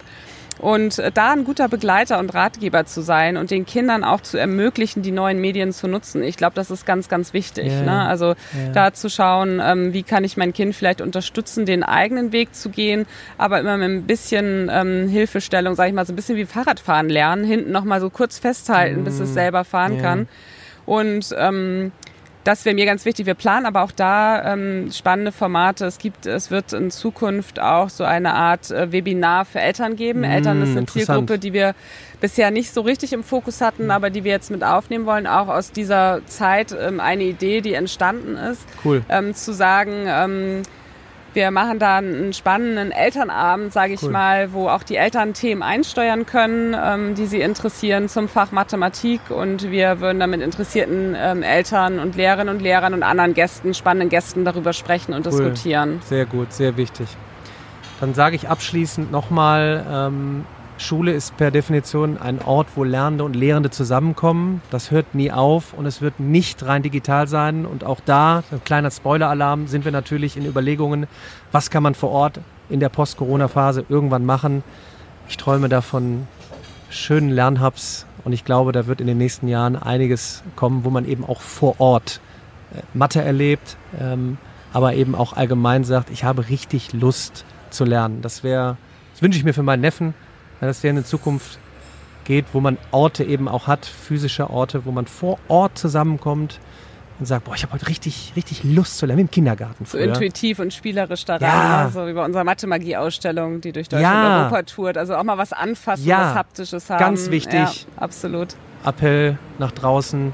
[0.60, 4.38] Und äh, da ein guter Begleiter und Ratgeber zu sein und den Kindern auch zu
[4.38, 6.22] ermöglichen, die neuen Medien zu nutzen.
[6.22, 7.72] Ich glaube, das ist ganz, ganz wichtig.
[7.72, 7.82] Ja.
[7.82, 8.02] Ne?
[8.08, 8.72] Also Ja.
[8.74, 12.70] da zu schauen, ähm, wie kann ich mein Kind vielleicht unterstützen, den eigenen Weg zu
[12.70, 13.08] gehen,
[13.40, 17.10] aber immer mit ein bisschen ähm, Hilfestellung, sage ich mal, so ein bisschen wie Fahrradfahren
[17.10, 20.02] lernen, hinten nochmal so kurz festhalten, bis es selber fahren Ja.
[20.02, 20.28] kann.
[20.86, 21.92] Und ähm,
[22.44, 23.26] das wäre mir ganz wichtig.
[23.26, 25.86] Wir planen aber auch da ähm, spannende Formate.
[25.86, 30.22] Es gibt, es wird in Zukunft auch so eine Art äh, Webinar für Eltern geben.
[30.22, 31.76] Mm, Eltern ist eine Zielgruppe, die wir
[32.20, 35.28] bisher nicht so richtig im Fokus hatten, aber die wir jetzt mit aufnehmen wollen.
[35.28, 38.62] Auch aus dieser Zeit ähm, eine Idee, die entstanden ist.
[38.84, 39.04] Cool.
[39.10, 40.64] Ähm, zu sagen, ähm,
[41.34, 44.12] wir machen da einen spannenden Elternabend, sage ich cool.
[44.12, 49.22] mal, wo auch die Eltern Themen einsteuern können, ähm, die sie interessieren zum Fach Mathematik.
[49.30, 53.74] Und wir würden da mit interessierten ähm, Eltern und Lehrerinnen und Lehrern und anderen Gästen,
[53.74, 55.32] spannenden Gästen darüber sprechen und cool.
[55.32, 56.02] diskutieren.
[56.06, 57.08] Sehr gut, sehr wichtig.
[58.00, 60.46] Dann sage ich abschließend nochmal, ähm,
[60.82, 64.62] Schule ist per Definition ein Ort, wo Lernende und Lehrende zusammenkommen.
[64.72, 67.66] Das hört nie auf und es wird nicht rein digital sein.
[67.66, 71.08] Und auch da, ein kleiner Spoiler-Alarm, sind wir natürlich in Überlegungen,
[71.52, 74.64] was kann man vor Ort in der Post-Corona-Phase irgendwann machen.
[75.30, 76.28] Ich träume davon
[76.90, 81.06] schönen Lernhubs und ich glaube, da wird in den nächsten Jahren einiges kommen, wo man
[81.06, 82.20] eben auch vor Ort
[82.74, 84.38] äh, Mathe erlebt, ähm,
[84.74, 88.22] aber eben auch allgemein sagt, ich habe richtig Lust zu lernen.
[88.22, 88.78] Das wäre,
[89.14, 90.14] das wünsche ich mir für meinen Neffen
[90.68, 91.60] dass der in Zukunft
[92.24, 96.60] geht, wo man Orte eben auch hat, physische Orte, wo man vor Ort zusammenkommt
[97.20, 100.06] und sagt, boah, ich habe heute richtig, richtig Lust zu lernen, im Kindergarten früher.
[100.06, 101.84] So intuitiv und spielerisch daran, ja.
[101.86, 101.92] Ne?
[101.92, 104.38] so wie bei unserer Mathe-Magie-Ausstellung, die durch Deutschland ja.
[104.38, 104.98] und Europa tourt.
[104.98, 106.20] Also auch mal was anfassen, ja.
[106.20, 107.00] was Haptisches haben.
[107.00, 107.54] Ganz wichtig.
[107.54, 108.56] Ja, absolut.
[108.84, 110.34] Appell nach draußen.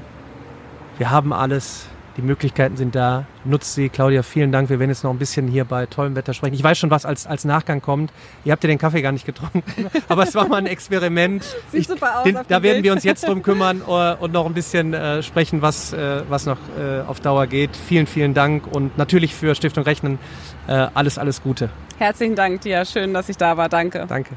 [0.96, 1.86] Wir haben alles.
[2.18, 3.26] Die Möglichkeiten sind da.
[3.44, 3.88] Nutzt sie.
[3.88, 4.68] Claudia, vielen Dank.
[4.70, 6.54] Wir werden jetzt noch ein bisschen hier bei tollem Wetter sprechen.
[6.54, 8.12] Ich weiß schon, was als, als Nachgang kommt.
[8.44, 9.62] Ihr habt ja den Kaffee gar nicht getrunken.
[10.08, 11.44] Aber es war mal ein Experiment.
[11.70, 12.24] Sieht ich, super aus.
[12.24, 15.62] Den, da werden wir uns jetzt drum kümmern uh, und noch ein bisschen uh, sprechen,
[15.62, 16.58] was, uh, was noch
[17.06, 17.76] auf Dauer geht.
[17.76, 20.18] Vielen, vielen Dank und natürlich für Stiftung Rechnen
[20.66, 21.70] alles, alles Gute.
[21.98, 22.84] Herzlichen Dank dir.
[22.84, 23.68] Schön, dass ich da war.
[23.68, 24.04] Danke.
[24.08, 24.36] Danke.